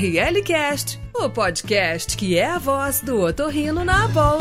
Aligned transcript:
ORLcast, 0.00 0.98
o 1.14 1.28
podcast 1.28 2.16
que 2.16 2.38
é 2.38 2.46
a 2.46 2.58
voz 2.58 3.02
do 3.02 3.20
otorrino 3.20 3.84
na 3.84 4.04
Abol. 4.06 4.38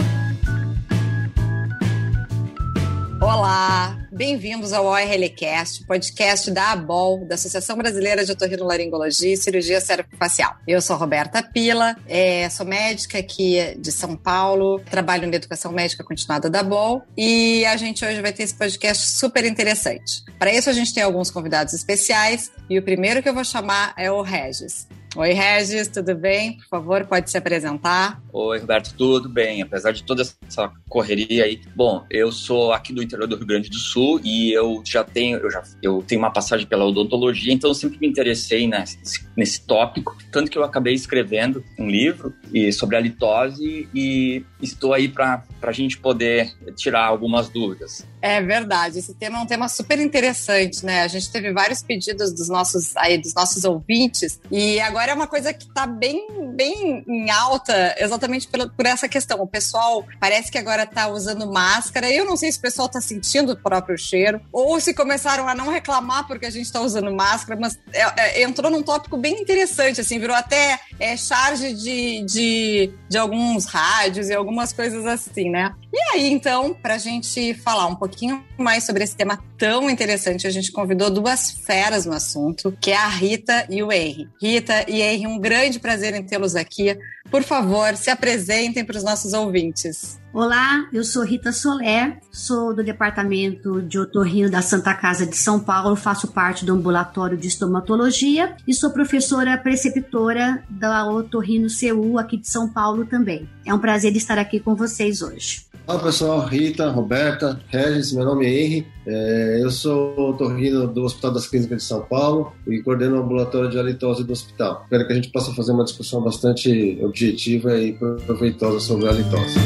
Olá, 3.21 3.99
bem-vindos 4.09 4.71
ao 4.71 4.85
ORLcast, 4.85 5.85
podcast 5.85 6.49
da 6.51 6.71
ABOL, 6.71 7.25
da 7.25 7.35
Associação 7.35 7.75
Brasileira 7.75 8.23
de 8.23 8.31
Otorrinolaringologia 8.31 9.33
e 9.33 9.35
Cirurgia 9.35 9.81
Cérebro-Facial. 9.81 10.55
Eu 10.65 10.81
sou 10.81 10.95
Roberta 10.95 11.43
Pila, 11.43 11.97
é, 12.07 12.49
sou 12.49 12.65
médica 12.65 13.19
aqui 13.19 13.57
de 13.77 13.91
São 13.91 14.15
Paulo, 14.15 14.79
trabalho 14.89 15.27
na 15.27 15.35
Educação 15.35 15.73
Médica 15.73 16.05
Continuada 16.05 16.49
da 16.49 16.61
ABOL 16.61 17.03
e 17.17 17.65
a 17.65 17.75
gente 17.75 18.05
hoje 18.05 18.21
vai 18.21 18.31
ter 18.31 18.43
esse 18.43 18.55
podcast 18.55 19.05
super 19.05 19.43
interessante. 19.43 20.23
Para 20.39 20.53
isso 20.53 20.69
a 20.69 20.73
gente 20.73 20.93
tem 20.93 21.03
alguns 21.03 21.29
convidados 21.29 21.73
especiais 21.73 22.49
e 22.69 22.79
o 22.79 22.81
primeiro 22.81 23.21
que 23.21 23.27
eu 23.27 23.33
vou 23.33 23.43
chamar 23.43 23.93
é 23.97 24.09
o 24.09 24.21
Regis. 24.21 24.87
Oi, 25.15 25.33
Regis, 25.33 25.87
tudo 25.87 26.13
bem? 26.13 26.57
Por 26.57 26.67
favor, 26.67 27.03
pode 27.03 27.31
se 27.31 27.37
apresentar. 27.37 28.21
Oi, 28.31 28.59
Roberto, 28.59 28.93
tudo 28.95 29.27
bem? 29.27 29.59
Apesar 29.59 29.91
de 29.91 30.03
toda 30.03 30.21
essa 30.21 30.71
correria 30.87 31.45
aí. 31.45 31.59
Bom, 31.75 32.05
eu 32.11 32.31
sou 32.31 32.71
aqui 32.71 32.93
do 32.93 33.01
interior 33.01 33.27
do 33.27 33.35
Rio 33.35 33.47
Grande 33.47 33.69
do 33.69 33.75
Sul 33.75 34.21
e 34.23 34.53
eu 34.53 34.83
já 34.85 35.03
tenho, 35.03 35.39
eu 35.39 35.49
já 35.49 35.63
eu 35.81 36.03
tenho 36.07 36.21
uma 36.21 36.31
passagem 36.31 36.67
pela 36.67 36.85
odontologia, 36.85 37.51
então 37.51 37.71
eu 37.71 37.73
sempre 37.73 37.97
me 37.99 38.07
interessei 38.07 38.67
nesse, 38.67 39.27
nesse 39.35 39.65
tópico, 39.65 40.15
tanto 40.31 40.51
que 40.51 40.57
eu 40.57 40.63
acabei 40.63 40.93
escrevendo 40.93 41.63
um 41.79 41.89
livro 41.89 42.31
e, 42.53 42.71
sobre 42.71 42.95
a 42.95 42.99
litose 42.99 43.89
e 43.91 44.45
estou 44.61 44.93
aí 44.93 45.07
para 45.07 45.43
a 45.63 45.71
gente 45.71 45.97
poder 45.97 46.53
tirar 46.75 47.05
algumas 47.05 47.49
dúvidas. 47.49 48.07
É 48.21 48.41
verdade, 48.41 48.99
esse 48.99 49.13
tema 49.13 49.39
é 49.39 49.41
um 49.41 49.45
tema 49.45 49.69
super 49.69 49.97
interessante, 49.97 50.85
né? 50.85 51.03
A 51.03 51.07
gente 51.07 51.31
teve 51.31 51.53
vários 51.53 51.81
pedidos 51.81 52.33
dos 52.33 52.49
nossos 52.49 52.95
aí 52.97 53.17
dos 53.17 53.33
nossos 53.33 53.63
ouvintes 53.63 54.39
e 54.51 54.79
agora 54.81 55.11
é 55.11 55.15
uma 55.15 55.27
coisa 55.27 55.53
que 55.53 55.65
está 55.65 55.87
bem, 55.87 56.27
bem 56.53 57.03
em 57.07 57.29
alta, 57.29 57.95
exatamente 57.97 58.47
por, 58.47 58.69
por 58.71 58.85
essa 58.85 59.07
questão. 59.07 59.39
O 59.39 59.47
pessoal 59.47 60.05
parece 60.19 60.51
que 60.51 60.57
agora 60.57 60.83
está 60.83 61.07
usando 61.07 61.49
máscara. 61.49 62.11
Eu 62.11 62.25
não 62.25 62.35
sei 62.35 62.51
se 62.51 62.57
o 62.57 62.61
pessoal 62.61 62.87
está 62.87 62.99
sentindo 62.99 63.53
o 63.53 63.57
próprio 63.57 63.97
cheiro, 63.97 64.41
ou 64.51 64.79
se 64.81 64.93
começaram 64.93 65.47
a 65.47 65.55
não 65.55 65.69
reclamar 65.71 66.27
porque 66.27 66.45
a 66.45 66.49
gente 66.49 66.65
está 66.65 66.81
usando 66.81 67.13
máscara, 67.13 67.57
mas 67.59 67.79
é, 67.93 68.41
é, 68.41 68.43
entrou 68.43 68.69
num 68.69 68.83
tópico 68.83 69.15
bem 69.15 69.41
interessante, 69.41 70.01
assim, 70.01 70.19
virou 70.19 70.35
até 70.35 70.77
é, 70.99 71.15
charge 71.15 71.73
de, 71.73 72.25
de, 72.25 72.93
de 73.07 73.17
alguns 73.17 73.65
rádios 73.65 74.27
e 74.27 74.33
algumas 74.33 74.73
coisas 74.73 75.05
assim, 75.05 75.49
né? 75.49 75.73
E 75.91 75.99
aí, 76.13 76.31
então, 76.31 76.73
para 76.73 76.95
a 76.95 76.97
gente 76.97 77.53
falar 77.55 77.87
um 77.87 77.95
pouquinho 77.95 78.08
mais 78.57 78.85
sobre 78.85 79.03
esse 79.03 79.15
tema 79.15 79.39
tão 79.57 79.89
interessante, 79.89 80.47
a 80.47 80.49
gente 80.49 80.71
convidou 80.71 81.09
duas 81.09 81.51
feras 81.51 82.05
no 82.05 82.13
assunto, 82.13 82.75
que 82.79 82.91
é 82.91 82.97
a 82.97 83.07
Rita 83.07 83.65
e 83.69 83.83
o 83.83 83.91
Henry. 83.91 84.29
Rita 84.41 84.85
e 84.87 85.01
Henry, 85.01 85.27
um 85.27 85.39
grande 85.39 85.79
prazer 85.79 86.13
em 86.13 86.23
tê-los 86.23 86.55
aqui. 86.55 86.97
Por 87.29 87.43
favor, 87.43 87.95
se 87.95 88.09
apresentem 88.09 88.83
para 88.83 88.97
os 88.97 89.03
nossos 89.03 89.33
ouvintes. 89.33 90.19
Olá, 90.31 90.87
eu 90.93 91.03
sou 91.03 91.23
Rita 91.23 91.51
Soler, 91.51 92.19
sou 92.31 92.73
do 92.73 92.83
Departamento 92.83 93.81
de 93.81 93.97
Otorrino 93.97 94.49
da 94.49 94.61
Santa 94.61 94.93
Casa 94.93 95.25
de 95.25 95.35
São 95.35 95.59
Paulo, 95.59 95.95
faço 95.95 96.27
parte 96.27 96.63
do 96.63 96.73
ambulatório 96.73 97.35
de 97.35 97.47
estomatologia 97.47 98.55
e 98.67 98.73
sou 98.73 98.91
professora 98.91 99.57
preceptora 99.57 100.63
da 100.69 101.09
Otorrino 101.09 101.67
CU 101.67 102.19
aqui 102.19 102.37
de 102.37 102.47
São 102.47 102.69
Paulo 102.69 103.05
também. 103.05 103.49
É 103.65 103.73
um 103.73 103.79
prazer 103.79 104.15
estar 104.15 104.37
aqui 104.37 104.59
com 104.59 104.75
vocês 104.75 105.21
hoje. 105.21 105.68
Olá 105.89 105.97
pessoal, 105.97 106.45
Rita, 106.45 106.87
Roberta, 106.91 107.59
Regis, 107.67 108.13
meu 108.13 108.23
nome 108.23 108.45
é 108.45 108.63
Henry, 108.63 108.87
é, 109.07 109.57
eu 109.59 109.71
sou 109.71 110.15
otorrino 110.19 110.85
do 110.85 111.03
Hospital 111.03 111.31
das 111.31 111.47
Clínicas 111.47 111.79
de 111.79 111.83
São 111.83 112.01
Paulo 112.01 112.53
e 112.67 112.79
coordeno 112.83 113.17
o 113.17 113.23
ambulatório 113.23 113.71
de 113.71 113.79
halitose 113.79 114.23
do 114.23 114.31
hospital. 114.31 114.81
Espero 114.83 115.07
que 115.07 115.13
a 115.13 115.15
gente 115.15 115.31
possa 115.31 115.51
fazer 115.55 115.71
uma 115.71 115.83
discussão 115.83 116.21
bastante 116.21 116.99
objetiva 117.01 117.75
e 117.79 117.93
proveitosa 117.93 118.79
sobre 118.79 119.07
a 119.07 119.09
halitose. 119.09 119.57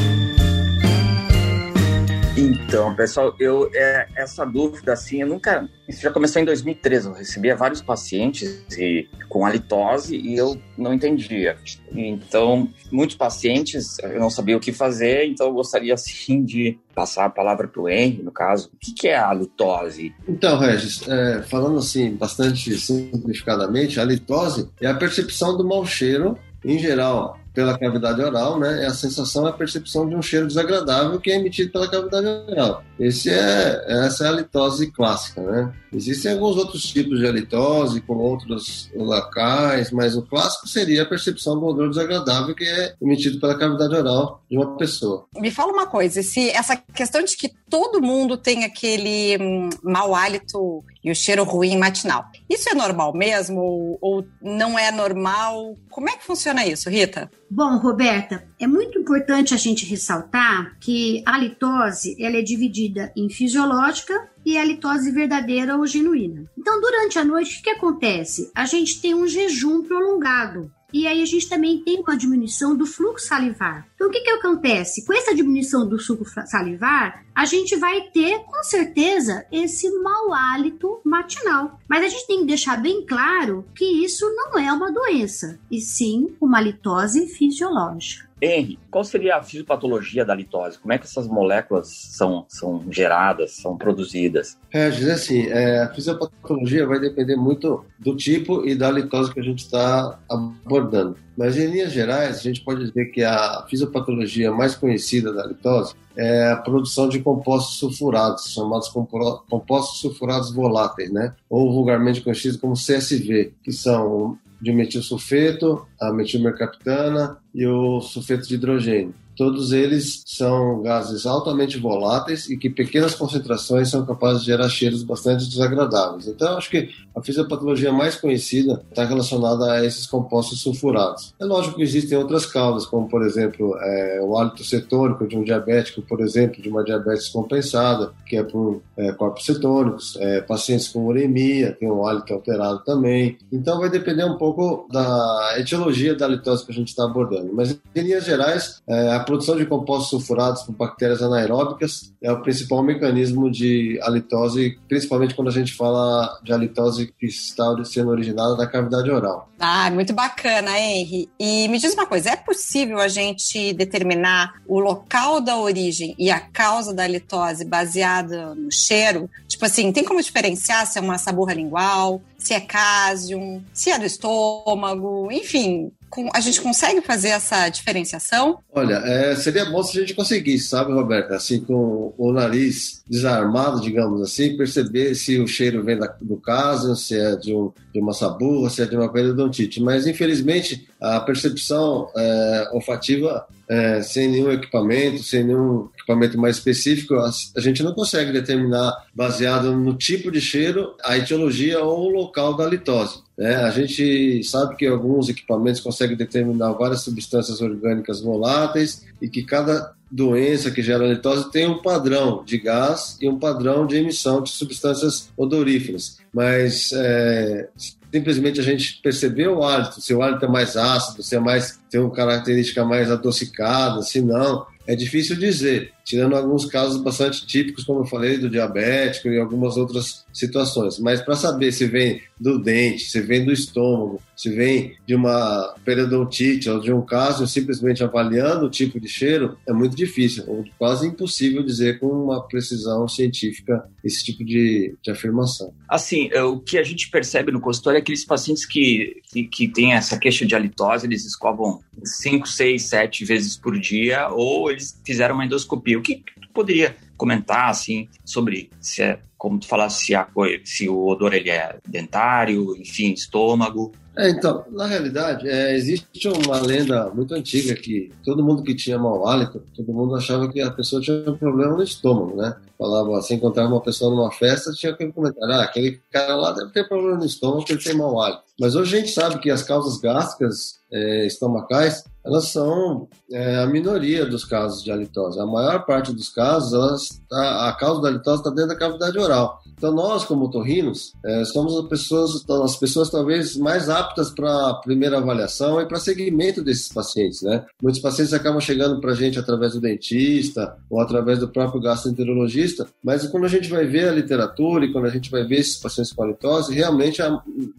Então, 2.54 2.94
pessoal, 2.94 3.34
eu 3.38 3.68
é, 3.74 4.06
essa 4.14 4.44
dúvida 4.44 4.92
assim, 4.92 5.20
eu 5.22 5.26
nunca. 5.26 5.68
Isso 5.88 6.00
já 6.00 6.10
começou 6.10 6.40
em 6.40 6.44
2013. 6.44 7.08
Eu 7.08 7.14
recebia 7.14 7.56
vários 7.56 7.82
pacientes 7.82 8.64
e, 8.78 9.08
com 9.28 9.44
halitose 9.44 10.16
e 10.16 10.36
eu 10.36 10.56
não 10.78 10.94
entendia. 10.94 11.56
Então, 11.92 12.68
muitos 12.90 13.16
pacientes 13.16 13.98
eu 13.98 14.20
não 14.20 14.30
sabia 14.30 14.56
o 14.56 14.60
que 14.60 14.72
fazer, 14.72 15.26
então 15.26 15.48
eu 15.48 15.52
gostaria 15.52 15.94
assim 15.94 16.44
de 16.44 16.78
passar 16.94 17.26
a 17.26 17.30
palavra 17.30 17.66
para 17.66 17.82
o 17.82 17.88
Henry, 17.88 18.22
no 18.22 18.30
caso. 18.30 18.70
O 18.72 18.76
que, 18.78 18.92
que 18.92 19.08
é 19.08 19.16
a 19.16 19.28
halitose? 19.28 20.14
Então, 20.28 20.58
Regis, 20.58 21.06
é, 21.08 21.42
falando 21.42 21.78
assim, 21.78 22.14
bastante 22.14 22.78
simplificadamente, 22.78 23.98
a 23.98 24.02
halitose 24.02 24.70
é 24.80 24.86
a 24.86 24.94
percepção 24.94 25.56
do 25.56 25.66
mau 25.66 25.84
cheiro 25.84 26.38
em 26.64 26.78
geral 26.78 27.38
pela 27.54 27.78
cavidade 27.78 28.20
oral, 28.20 28.58
né, 28.58 28.82
é 28.82 28.86
a 28.86 28.94
sensação, 28.94 29.46
a 29.46 29.52
percepção 29.52 30.08
de 30.08 30.16
um 30.16 30.20
cheiro 30.20 30.46
desagradável 30.46 31.20
que 31.20 31.30
é 31.30 31.36
emitido 31.36 31.70
pela 31.70 31.88
cavidade 31.88 32.26
oral. 32.26 32.82
Esse 32.98 33.30
é, 33.30 33.84
essa 34.04 34.26
é 34.26 34.28
a 34.28 34.32
litose 34.32 34.90
clássica, 34.90 35.40
né? 35.40 35.72
Existem 35.92 36.32
alguns 36.32 36.56
outros 36.56 36.82
tipos 36.82 37.20
de 37.20 37.26
halitose 37.26 38.00
com 38.00 38.16
outros 38.16 38.90
locais, 38.94 39.92
mas 39.92 40.16
o 40.16 40.22
clássico 40.22 40.68
seria 40.68 41.02
a 41.02 41.06
percepção 41.06 41.58
do 41.58 41.66
odor 41.66 41.88
desagradável 41.88 42.54
que 42.54 42.64
é 42.64 42.94
emitido 43.00 43.38
pela 43.38 43.56
cavidade 43.56 43.94
oral 43.94 44.42
de 44.50 44.56
uma 44.56 44.76
pessoa. 44.76 45.26
Me 45.36 45.52
fala 45.52 45.72
uma 45.72 45.86
coisa, 45.86 46.22
se 46.22 46.50
essa 46.50 46.76
questão 46.76 47.22
de 47.22 47.36
que 47.36 47.52
todo 47.70 48.02
mundo 48.02 48.36
tem 48.36 48.64
aquele 48.64 49.38
hum, 49.40 49.70
mau 49.82 50.14
hálito 50.14 50.82
e 51.04 51.10
o 51.10 51.14
cheiro 51.14 51.44
ruim 51.44 51.76
matinal, 51.76 52.30
isso 52.48 52.68
é 52.68 52.74
normal 52.74 53.14
mesmo 53.14 53.98
ou, 54.00 54.26
não 54.40 54.78
é 54.78 54.90
normal? 54.90 55.76
Como 55.90 56.08
é 56.08 56.16
que 56.16 56.24
funciona 56.24 56.66
isso, 56.66 56.88
Rita? 56.88 57.30
Bom, 57.50 57.76
Roberta, 57.76 58.48
é 58.58 58.66
muito 58.66 58.98
importante 58.98 59.52
a 59.52 59.56
gente 59.58 59.84
ressaltar 59.84 60.76
que 60.80 61.22
a 61.26 61.36
litose 61.36 62.16
ela 62.18 62.38
é 62.38 62.42
dividida 62.42 63.12
em 63.16 63.28
fisiológica 63.28 64.28
e 64.44 64.56
a 64.56 64.64
litose 64.64 65.10
verdadeira 65.10 65.76
ou 65.76 65.86
genuína. 65.86 66.50
Então, 66.58 66.80
durante 66.80 67.18
a 67.18 67.24
noite, 67.24 67.60
o 67.60 67.62
que 67.62 67.70
acontece? 67.70 68.50
A 68.54 68.64
gente 68.66 69.00
tem 69.00 69.14
um 69.14 69.26
jejum 69.26 69.82
prolongado. 69.82 70.70
E 70.94 71.08
aí 71.08 71.20
a 71.20 71.26
gente 71.26 71.48
também 71.48 71.82
tem 71.82 72.00
uma 72.00 72.16
diminuição 72.16 72.76
do 72.76 72.86
fluxo 72.86 73.26
salivar. 73.26 73.84
Então 73.96 74.06
o 74.06 74.10
que, 74.12 74.20
que 74.20 74.30
acontece? 74.30 75.04
Com 75.04 75.12
essa 75.12 75.34
diminuição 75.34 75.88
do 75.88 75.98
suco 75.98 76.24
salivar, 76.46 77.23
a 77.34 77.44
gente 77.44 77.76
vai 77.76 78.02
ter 78.12 78.40
com 78.40 78.62
certeza 78.62 79.44
esse 79.50 79.90
mau 80.00 80.32
hálito 80.32 81.00
matinal. 81.04 81.80
Mas 81.88 82.04
a 82.04 82.08
gente 82.08 82.26
tem 82.26 82.40
que 82.40 82.46
deixar 82.46 82.80
bem 82.80 83.04
claro 83.04 83.64
que 83.74 83.84
isso 83.84 84.24
não 84.34 84.58
é 84.58 84.72
uma 84.72 84.92
doença, 84.92 85.58
e 85.70 85.80
sim 85.80 86.36
uma 86.40 86.60
litose 86.60 87.26
fisiológica. 87.26 88.24
Henry, 88.40 88.78
qual 88.90 89.02
seria 89.04 89.36
a 89.36 89.42
fisiopatologia 89.42 90.24
da 90.24 90.34
litose? 90.34 90.78
Como 90.78 90.92
é 90.92 90.98
que 90.98 91.06
essas 91.06 91.26
moléculas 91.26 91.88
são, 91.88 92.44
são 92.48 92.84
geradas, 92.90 93.52
são 93.52 93.76
produzidas? 93.76 94.58
É, 94.72 94.88
assim, 94.88 95.46
é, 95.46 95.82
a 95.82 95.94
fisiopatologia 95.94 96.86
vai 96.86 97.00
depender 97.00 97.36
muito 97.36 97.84
do 97.98 98.14
tipo 98.14 98.66
e 98.66 98.74
da 98.74 98.90
litose 98.90 99.32
que 99.32 99.40
a 99.40 99.42
gente 99.42 99.60
está 99.60 100.18
abordando. 100.28 101.16
Mas, 101.36 101.56
em 101.56 101.66
linhas 101.66 101.92
gerais, 101.92 102.38
a 102.38 102.42
gente 102.42 102.62
pode 102.62 102.84
dizer 102.84 103.06
que 103.06 103.24
a 103.24 103.64
fisiopatologia 103.68 104.52
mais 104.52 104.74
conhecida 104.74 105.32
da 105.32 105.46
litose 105.46 105.94
é 106.16 106.50
a 106.50 106.56
produção 106.56 107.08
de 107.08 107.20
compostos 107.20 107.78
sulfurados, 107.78 108.52
chamados 108.52 108.88
compostos 108.88 110.00
sulfurados 110.00 110.52
voláteis, 110.52 111.10
né? 111.10 111.34
ou 111.48 111.72
vulgarmente 111.72 112.20
conhecidos 112.20 112.58
como 112.58 112.74
CSV, 112.74 113.52
que 113.62 113.72
são 113.72 114.38
de 114.60 114.72
metilsulfeto, 114.72 115.86
a 116.00 116.12
metilmercaptana 116.12 117.36
e 117.54 117.66
o 117.66 118.00
sulfeto 118.00 118.48
de 118.48 118.54
hidrogênio. 118.54 119.14
Todos 119.36 119.72
eles 119.72 120.22
são 120.26 120.82
gases 120.82 121.26
altamente 121.26 121.78
voláteis 121.78 122.48
e 122.48 122.56
que 122.56 122.70
pequenas 122.70 123.14
concentrações 123.14 123.90
são 123.90 124.04
capazes 124.04 124.40
de 124.40 124.46
gerar 124.46 124.68
cheiros 124.68 125.02
bastante 125.02 125.48
desagradáveis. 125.48 126.26
Então, 126.26 126.56
acho 126.56 126.70
que 126.70 126.90
a 127.14 127.22
fisiopatologia 127.22 127.92
mais 127.92 128.16
conhecida 128.16 128.82
está 128.90 129.04
relacionada 129.04 129.72
a 129.72 129.84
esses 129.84 130.06
compostos 130.06 130.60
sulfurados. 130.60 131.32
É 131.40 131.44
lógico 131.44 131.76
que 131.76 131.82
existem 131.82 132.18
outras 132.18 132.46
causas, 132.46 132.86
como, 132.86 133.08
por 133.08 133.22
exemplo, 133.22 133.76
é, 133.78 134.20
o 134.20 134.36
hálito 134.36 134.64
cetônico 134.64 135.26
de 135.26 135.36
um 135.36 135.44
diabético, 135.44 136.02
por 136.02 136.20
exemplo, 136.20 136.60
de 136.62 136.68
uma 136.68 136.82
diabetes 136.82 137.28
compensada, 137.28 138.12
que 138.26 138.36
é 138.36 138.42
por 138.42 138.82
é, 138.96 139.12
corpos 139.12 139.44
cetônicos, 139.46 140.16
é, 140.20 140.40
pacientes 140.40 140.88
com 140.88 141.06
uremia, 141.06 141.76
tem 141.78 141.90
um 141.90 142.06
hálito 142.06 142.34
alterado 142.34 142.82
também. 142.84 143.38
Então, 143.52 143.78
vai 143.78 143.88
depender 143.88 144.24
um 144.24 144.36
pouco 144.36 144.88
da 144.90 145.54
etiologia 145.56 146.14
da 146.14 146.26
litose 146.26 146.64
que 146.64 146.72
a 146.72 146.74
gente 146.74 146.88
está 146.88 147.04
abordando. 147.04 147.52
Mas, 147.52 147.78
em 147.94 148.00
linhas 148.00 148.24
gerais, 148.24 148.82
é, 148.86 149.10
a 149.12 149.20
produção 149.24 149.56
de 149.56 149.66
compostos 149.66 150.10
sulfurados 150.10 150.62
por 150.62 150.72
bactérias 150.72 151.22
anaeróbicas 151.22 152.12
é 152.22 152.30
o 152.30 152.40
principal 152.42 152.82
mecanismo 152.82 153.50
de 153.50 153.98
halitose, 154.02 154.78
principalmente 154.88 155.34
quando 155.34 155.48
a 155.48 155.52
gente 155.52 155.74
fala 155.74 156.38
de 156.42 156.52
halitose 156.52 157.12
que 157.18 157.26
está 157.26 157.74
sendo 157.84 158.10
originada 158.10 158.56
da 158.56 158.66
cavidade 158.66 159.10
oral. 159.10 159.48
Ah, 159.58 159.90
muito 159.90 160.12
bacana, 160.12 160.78
Henry. 160.78 161.28
E 161.38 161.68
me 161.68 161.78
diz 161.78 161.94
uma 161.94 162.06
coisa, 162.06 162.30
é 162.30 162.36
possível 162.36 162.98
a 162.98 163.08
gente 163.08 163.72
determinar 163.72 164.54
o 164.66 164.78
local 164.78 165.40
da 165.40 165.56
origem 165.56 166.14
e 166.18 166.30
a 166.30 166.40
causa 166.40 166.92
da 166.92 167.04
halitose 167.04 167.64
baseada 167.64 168.54
no 168.54 168.70
cheiro? 168.70 169.28
Tipo 169.48 169.64
assim, 169.64 169.92
tem 169.92 170.04
como 170.04 170.22
diferenciar 170.22 170.86
se 170.86 170.98
é 170.98 171.02
uma 171.02 171.18
saburra 171.18 171.54
lingual, 171.54 172.20
se 172.36 172.52
é 172.52 172.60
cásium, 172.60 173.62
se 173.72 173.90
é 173.90 173.98
do 173.98 174.04
estômago, 174.04 175.30
enfim, 175.32 175.90
a 176.32 176.40
gente 176.40 176.60
consegue 176.60 177.00
fazer 177.00 177.28
essa 177.28 177.68
diferenciação? 177.68 178.58
Olha, 178.72 178.96
é, 179.04 179.34
seria 179.36 179.64
bom 179.64 179.82
se 179.82 179.96
a 179.98 180.00
gente 180.00 180.14
conseguisse, 180.14 180.68
sabe, 180.68 180.92
Roberta? 180.92 181.36
Assim, 181.36 181.60
com 181.60 182.14
o 182.16 182.32
nariz 182.32 183.02
desarmado, 183.08 183.80
digamos 183.80 184.20
assim, 184.20 184.56
perceber 184.56 185.14
se 185.14 185.38
o 185.38 185.46
cheiro 185.46 185.82
vem 185.82 185.98
da, 185.98 186.06
do 186.20 186.36
caso, 186.36 186.94
se 186.96 187.18
é 187.18 187.36
de, 187.36 187.54
um, 187.54 187.72
de 187.92 188.00
uma 188.00 188.12
saburra, 188.12 188.70
se 188.70 188.82
é 188.82 188.86
de 188.86 188.96
uma 188.96 189.12
periodontite. 189.12 189.80
Mas, 189.80 190.06
infelizmente, 190.06 190.86
a 191.04 191.20
percepção 191.20 192.08
é, 192.16 192.70
olfativa, 192.72 193.46
é, 193.68 194.02
sem 194.02 194.28
nenhum 194.28 194.50
equipamento, 194.50 195.22
sem 195.22 195.44
nenhum 195.44 195.88
equipamento 195.94 196.38
mais 196.38 196.56
específico, 196.56 197.14
a, 197.14 197.30
a, 197.56 197.60
gente 197.60 197.82
não 197.82 197.92
consegue 197.92 198.32
determinar, 198.32 199.04
baseado 199.14 199.74
no 199.74 199.94
tipo 199.94 200.30
de 200.30 200.40
cheiro, 200.40 200.94
a 201.04 201.16
etiologia 201.16 201.80
ou 201.80 202.06
o 202.06 202.10
local 202.10 202.56
da 202.56 202.66
litose. 202.66 203.22
Né? 203.36 203.54
A 203.56 203.70
gente 203.70 204.42
sabe 204.44 204.76
que 204.76 204.86
alguns 204.86 205.28
equipamentos 205.28 205.80
conseguem 205.80 206.16
determinar 206.16 206.72
várias 206.72 207.02
substâncias 207.02 207.60
orgânicas 207.60 208.20
voláteis 208.20 209.04
e 209.20 209.28
que 209.28 209.42
cada 209.42 209.92
doença 210.10 210.70
que 210.70 210.82
gera 210.82 211.06
litose 211.06 211.50
tem 211.50 211.66
um 211.66 211.82
padrão 211.82 212.44
de 212.44 212.56
gás 212.58 213.18
e 213.20 213.28
um 213.28 213.38
padrão 213.38 213.86
de 213.86 213.96
emissão 213.96 214.42
de 214.42 214.50
substâncias 214.50 215.28
odoríferas. 215.36 216.18
Mas 216.32 216.92
é, 216.92 217.68
simplesmente 218.14 218.60
a 218.60 218.62
gente 218.62 219.00
percebeu 219.02 219.58
o 219.58 219.64
hálito, 219.64 220.00
se 220.00 220.14
o 220.14 220.22
hálito 220.22 220.44
é 220.44 220.48
mais 220.48 220.76
ácido, 220.76 221.20
se 221.20 221.34
é 221.34 221.40
mais, 221.40 221.80
tem 221.90 222.00
uma 222.00 222.12
característica 222.12 222.84
mais 222.84 223.10
adocicada, 223.10 224.02
se 224.02 224.20
não, 224.20 224.64
é 224.86 224.94
difícil 224.94 225.36
dizer 225.36 225.92
tirando 226.04 226.36
alguns 226.36 226.66
casos 226.66 227.02
bastante 227.02 227.46
típicos, 227.46 227.84
como 227.84 228.00
eu 228.00 228.04
falei, 228.04 228.36
do 228.36 228.50
diabético 228.50 229.28
e 229.28 229.38
algumas 229.38 229.76
outras 229.76 230.24
situações. 230.32 230.98
Mas 230.98 231.22
para 231.22 231.34
saber 231.34 231.72
se 231.72 231.86
vem 231.86 232.20
do 232.38 232.58
dente, 232.58 233.04
se 233.04 233.20
vem 233.20 233.44
do 233.44 233.52
estômago, 233.52 234.20
se 234.36 234.50
vem 234.50 234.96
de 235.06 235.14
uma 235.14 235.74
periodontite 235.84 236.68
ou 236.68 236.78
de 236.80 236.92
um 236.92 237.00
caso, 237.00 237.46
simplesmente 237.46 238.04
avaliando 238.04 238.66
o 238.66 238.70
tipo 238.70 239.00
de 239.00 239.08
cheiro, 239.08 239.56
é 239.66 239.72
muito 239.72 239.96
difícil, 239.96 240.44
ou 240.46 240.64
quase 240.76 241.06
impossível 241.06 241.62
dizer 241.62 241.98
com 241.98 242.08
uma 242.08 242.46
precisão 242.46 243.08
científica 243.08 243.84
esse 244.02 244.22
tipo 244.22 244.44
de, 244.44 244.94
de 245.02 245.10
afirmação. 245.10 245.72
Assim, 245.88 246.28
é, 246.32 246.42
o 246.42 246.58
que 246.58 246.76
a 246.76 246.82
gente 246.82 247.08
percebe 247.08 247.52
no 247.52 247.60
consultório 247.60 247.98
é 247.98 248.00
aqueles 248.00 248.24
pacientes 248.24 248.66
que, 248.66 249.22
que, 249.32 249.44
que 249.44 249.68
têm 249.68 249.94
essa 249.94 250.18
queixa 250.18 250.44
de 250.44 250.54
halitose, 250.54 251.06
eles 251.06 251.24
escovam 251.24 251.80
5, 252.02 252.46
6, 252.46 252.82
7 252.82 253.24
vezes 253.24 253.56
por 253.56 253.78
dia, 253.78 254.28
ou 254.28 254.73
eles 254.74 255.00
fizeram 255.04 255.34
uma 255.34 255.44
endoscopia 255.44 255.98
o 255.98 256.02
que 256.02 256.22
tu 256.40 256.48
poderia 256.52 256.96
comentar 257.16 257.70
assim 257.70 258.08
sobre 258.24 258.70
se 258.80 259.02
é 259.02 259.18
como 259.44 259.58
tu 259.58 259.66
falasse 259.66 260.06
se, 260.06 260.14
a, 260.14 260.26
se 260.64 260.88
o 260.88 261.06
odor 261.06 261.34
ele 261.34 261.50
é 261.50 261.76
dentário, 261.86 262.74
enfim, 262.78 263.12
estômago. 263.12 263.92
É, 264.16 264.30
então, 264.30 264.64
na 264.70 264.86
realidade, 264.86 265.46
é, 265.46 265.76
existe 265.76 266.28
uma 266.28 266.58
lenda 266.62 267.10
muito 267.10 267.34
antiga 267.34 267.74
que 267.74 268.10
todo 268.24 268.42
mundo 268.42 268.62
que 268.62 268.74
tinha 268.74 268.98
mau 268.98 269.28
hálito, 269.28 269.62
todo 269.76 269.92
mundo 269.92 270.14
achava 270.14 270.50
que 270.50 270.62
a 270.62 270.70
pessoa 270.70 271.02
tinha 271.02 271.30
um 271.30 271.36
problema 271.36 271.76
no 271.76 271.82
estômago, 271.82 272.34
né? 272.36 272.56
Falava 272.84 273.16
assim, 273.16 273.36
encontrar 273.36 273.66
uma 273.66 273.80
pessoa 273.80 274.14
numa 274.14 274.30
festa, 274.30 274.70
tinha 274.72 274.92
aquele 274.92 275.10
comentário, 275.10 275.54
ah, 275.54 275.62
aquele 275.62 276.02
cara 276.12 276.36
lá 276.36 276.52
deve 276.52 276.70
ter 276.70 276.86
problema 276.86 277.16
no 277.16 277.24
estômago 277.24 277.64
ele 277.66 277.82
tem 277.82 277.96
mau 277.96 278.20
hálito. 278.20 278.42
Mas 278.60 278.74
hoje 278.74 278.94
a 278.94 279.00
gente 279.00 279.10
sabe 279.10 279.38
que 279.38 279.50
as 279.50 279.62
causas 279.62 279.96
gástricas 279.96 280.78
é, 280.92 281.26
estomacais, 281.26 282.04
elas 282.24 282.48
são 282.48 283.08
é, 283.30 283.56
a 283.56 283.66
minoria 283.66 284.26
dos 284.26 284.44
casos 284.44 284.82
de 284.82 284.92
halitose. 284.92 285.40
A 285.40 285.46
maior 285.46 285.84
parte 285.86 286.12
dos 286.12 286.28
casos, 286.28 286.72
elas, 286.72 287.22
a, 287.32 287.68
a 287.68 287.72
causa 287.72 288.00
da 288.00 288.08
halitose 288.08 288.40
está 288.40 288.50
dentro 288.50 288.68
da 288.68 288.76
cavidade 288.76 289.18
oral. 289.18 289.60
Então 289.76 289.92
nós, 289.92 290.24
como 290.24 290.46
otorrinos, 290.46 291.12
é, 291.24 291.44
somos 291.44 291.76
as 291.76 291.86
pessoas, 291.88 292.48
as 292.48 292.76
pessoas 292.76 293.10
talvez 293.10 293.56
mais 293.56 293.90
aptas 293.90 294.30
para 294.30 294.70
a 294.70 294.74
primeira 294.74 295.18
avaliação 295.18 295.80
e 295.80 295.86
para 295.86 295.98
seguimento 295.98 296.62
desses 296.62 296.88
pacientes, 296.88 297.42
né? 297.42 297.66
Muitos 297.82 298.00
pacientes 298.00 298.32
acabam 298.32 298.60
chegando 298.60 299.00
para 299.00 299.10
a 299.10 299.14
gente 299.14 299.38
através 299.38 299.74
do 299.74 299.80
dentista 299.80 300.76
ou 300.88 301.00
através 301.00 301.40
do 301.40 301.48
próprio 301.48 301.82
gastroenterologista, 301.82 302.73
mas 303.02 303.26
quando 303.26 303.44
a 303.44 303.48
gente 303.48 303.68
vai 303.68 303.86
ver 303.86 304.08
a 304.08 304.12
literatura 304.12 304.84
e 304.84 304.92
quando 304.92 305.06
a 305.06 305.10
gente 305.10 305.30
vai 305.30 305.44
ver 305.44 305.56
esses 305.56 305.76
pacientes 305.76 306.12
com 306.12 306.22
halitose, 306.22 306.74
realmente, 306.74 307.20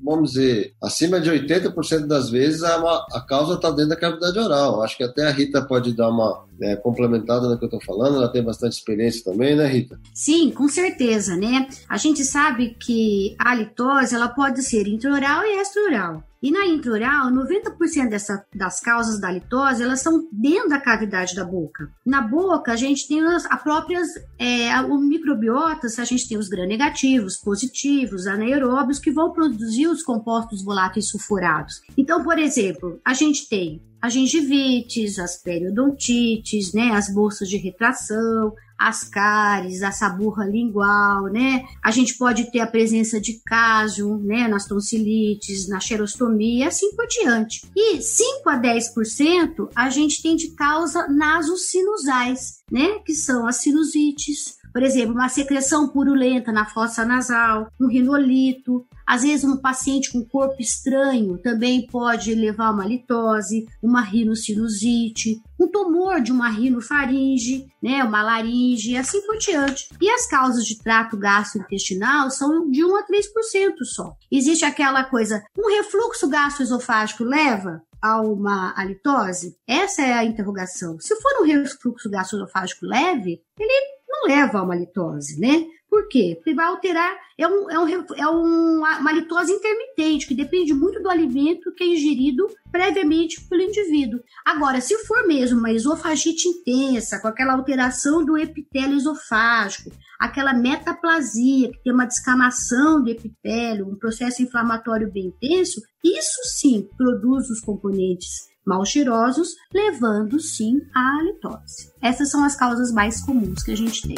vamos 0.03 0.31
dizer, 0.31 0.73
acima 0.81 1.19
de 1.19 1.29
80% 1.29 2.07
das 2.07 2.29
vezes 2.29 2.63
a, 2.63 2.75
a 3.13 3.21
causa 3.21 3.55
está 3.55 3.69
dentro 3.69 3.89
da 3.89 3.95
cavidade 3.95 4.37
oral. 4.37 4.81
Acho 4.81 4.97
que 4.97 5.03
até 5.03 5.27
a 5.27 5.31
Rita 5.31 5.61
pode 5.61 5.93
dar 5.93 6.09
uma 6.09 6.43
é, 6.61 6.75
complementada 6.75 7.49
no 7.49 7.57
que 7.57 7.65
eu 7.65 7.67
estou 7.67 7.81
falando, 7.81 8.17
ela 8.17 8.31
tem 8.31 8.43
bastante 8.43 8.73
experiência 8.73 9.23
também, 9.23 9.55
né, 9.55 9.67
Rita? 9.67 9.99
Sim, 10.13 10.51
com 10.51 10.67
certeza, 10.67 11.35
né? 11.35 11.67
A 11.89 11.97
gente 11.97 12.23
sabe 12.23 12.75
que 12.79 13.35
a 13.39 13.51
halitose 13.51 14.15
ela 14.15 14.29
pode 14.29 14.61
ser 14.63 14.87
intraoral 14.87 15.43
e 15.43 15.59
extraoral. 15.59 16.23
E 16.45 16.51
na 16.51 16.63
intraoral, 16.67 17.31
90% 17.31 18.07
dessa, 18.07 18.45
das 18.53 18.79
causas 18.79 19.19
da 19.19 19.31
litose, 19.31 19.81
elas 19.81 20.01
são 20.01 20.27
dentro 20.31 20.69
da 20.69 20.79
cavidade 20.79 21.33
da 21.33 21.43
boca. 21.43 21.89
Na 22.05 22.21
boca, 22.21 22.71
a 22.71 22.75
gente 22.75 23.07
tem 23.07 23.19
as 23.21 23.47
a 23.47 23.57
próprias, 23.57 24.09
é, 24.37 24.79
o 24.81 24.95
microbiota, 24.99 25.87
a 25.87 26.05
gente 26.05 26.29
tem 26.29 26.37
os 26.37 26.47
gram-negativos, 26.47 27.37
positivos, 27.37 28.27
anaeróbios, 28.27 28.99
que 28.99 29.09
vão 29.09 29.33
produzir 29.33 29.87
os 29.87 30.03
compostos 30.03 30.63
voláteis 30.63 31.09
sulfurados. 31.09 31.81
Então, 31.97 32.23
por 32.23 32.37
exemplo, 32.37 32.99
a 33.03 33.15
gente 33.15 33.49
tem 33.49 33.81
a 34.05 34.09
gengivites, 34.09 35.17
as 35.17 35.35
periodontites, 35.35 36.73
né, 36.73 36.91
as 36.91 37.11
bolsas 37.11 37.49
de 37.49 37.57
retração, 37.57 38.53
as 38.77 39.03
cáries, 39.03 39.81
a 39.81 39.91
saburra 39.91 40.45
lingual, 40.45 41.25
né? 41.27 41.63
A 41.83 41.89
gente 41.91 42.15
pode 42.15 42.51
ter 42.51 42.59
a 42.59 42.67
presença 42.67 43.19
de 43.19 43.41
cásium, 43.45 44.17
né, 44.17 44.47
nas 44.47 44.67
tonsilites, 44.67 45.67
na 45.67 45.79
xerostomia 45.79 46.67
assim 46.67 46.93
por 46.95 47.07
diante. 47.07 47.65
E 47.75 48.01
5 48.01 48.49
a 48.49 48.61
10% 48.61 49.69
a 49.75 49.89
gente 49.89 50.21
tem 50.21 50.35
de 50.35 50.49
causa 50.49 51.07
nasosinusais, 51.07 52.59
né, 52.71 52.99
que 53.05 53.15
são 53.15 53.47
as 53.47 53.55
sinusites, 53.57 54.57
por 54.75 54.83
exemplo, 54.83 55.13
uma 55.13 55.29
secreção 55.29 55.87
purulenta 55.87 56.51
na 56.51 56.65
fossa 56.65 57.05
nasal, 57.05 57.71
um 57.79 57.87
rinolito, 57.87 58.85
às 59.07 59.21
vezes, 59.21 59.45
um 59.45 59.55
paciente 59.55 60.11
com 60.11 60.25
corpo 60.25 60.59
estranho 60.59 61.37
também 61.37 61.87
pode 61.87 62.35
levar 62.35 62.71
uma 62.71 62.85
litose, 62.85 63.69
uma 63.81 64.01
rinocinusite, 64.01 65.41
um 65.57 65.69
tumor 65.69 66.19
de 66.19 66.33
uma 66.33 66.49
rinofaringe, 66.49 67.67
né, 67.81 68.03
uma 68.03 68.21
laringe 68.21 68.91
e 68.91 68.97
assim 68.97 69.21
por 69.25 69.37
diante. 69.37 69.87
E 70.01 70.09
as 70.09 70.27
causas 70.27 70.65
de 70.65 70.77
trato 70.77 71.15
gastrointestinal 71.15 72.29
são 72.29 72.69
de 72.69 72.83
1 72.83 72.97
a 72.97 73.07
3% 73.07 73.85
só. 73.85 74.13
Existe 74.29 74.65
aquela 74.65 75.05
coisa, 75.05 75.41
um 75.57 75.69
refluxo 75.69 76.27
gastroesofágico 76.27 77.23
leva 77.23 77.81
a 78.01 78.19
uma 78.21 78.73
halitose? 78.75 79.57
Essa 79.65 80.01
é 80.01 80.13
a 80.13 80.25
interrogação. 80.25 80.99
Se 80.99 81.15
for 81.15 81.41
um 81.41 81.45
refluxo 81.45 82.09
gastroesofágico 82.09 82.85
leve, 82.85 83.41
ele 83.57 83.94
não 84.21 84.27
leva 84.27 84.59
a 84.59 84.63
uma 84.63 84.75
litose, 84.75 85.39
né? 85.39 85.65
Por 85.89 86.09
quê? 86.09 86.33
Porque 86.35 86.53
vai 86.53 86.65
alterar, 86.65 87.15
é, 87.37 87.47
um, 87.47 87.69
é, 87.69 87.79
um, 87.79 88.05
é 88.17 88.27
uma 88.27 89.11
litose 89.13 89.51
intermitente, 89.51 90.27
que 90.27 90.35
depende 90.35 90.73
muito 90.73 91.01
do 91.01 91.09
alimento 91.09 91.73
que 91.73 91.83
é 91.83 91.87
ingerido 91.87 92.47
previamente 92.69 93.39
pelo 93.47 93.61
indivíduo. 93.61 94.19
Agora, 94.45 94.81
se 94.81 94.97
for 95.05 95.25
mesmo 95.25 95.59
uma 95.59 95.71
esofagite 95.71 96.49
intensa, 96.49 97.19
com 97.21 97.29
aquela 97.29 97.53
alteração 97.53 98.25
do 98.25 98.37
epitélio 98.37 98.97
esofágico, 98.97 99.89
aquela 100.19 100.53
metaplasia, 100.53 101.71
que 101.71 101.83
tem 101.83 101.93
uma 101.93 102.05
descamação 102.05 103.01
do 103.01 103.09
epitélio, 103.09 103.87
um 103.87 103.95
processo 103.95 104.41
inflamatório 104.41 105.09
bem 105.09 105.27
intenso, 105.27 105.81
isso 106.03 106.41
sim 106.59 106.89
produz 106.97 107.49
os 107.49 107.61
componentes 107.61 108.53
mal 108.65 108.83
cheirosos, 108.85 109.49
levando 109.73 110.39
sim 110.39 110.81
à 110.93 111.23
litose. 111.23 111.91
Essas 112.01 112.31
são 112.31 112.43
as 112.43 112.55
causas 112.55 112.91
mais 112.91 113.21
comuns 113.21 113.63
que 113.63 113.71
a 113.71 113.77
gente 113.77 114.07
tem. 114.07 114.15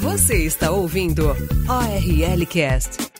Você 0.00 0.44
está 0.44 0.70
ouvindo 0.70 1.28
ORL 1.28 2.46
Cast. 2.46 3.12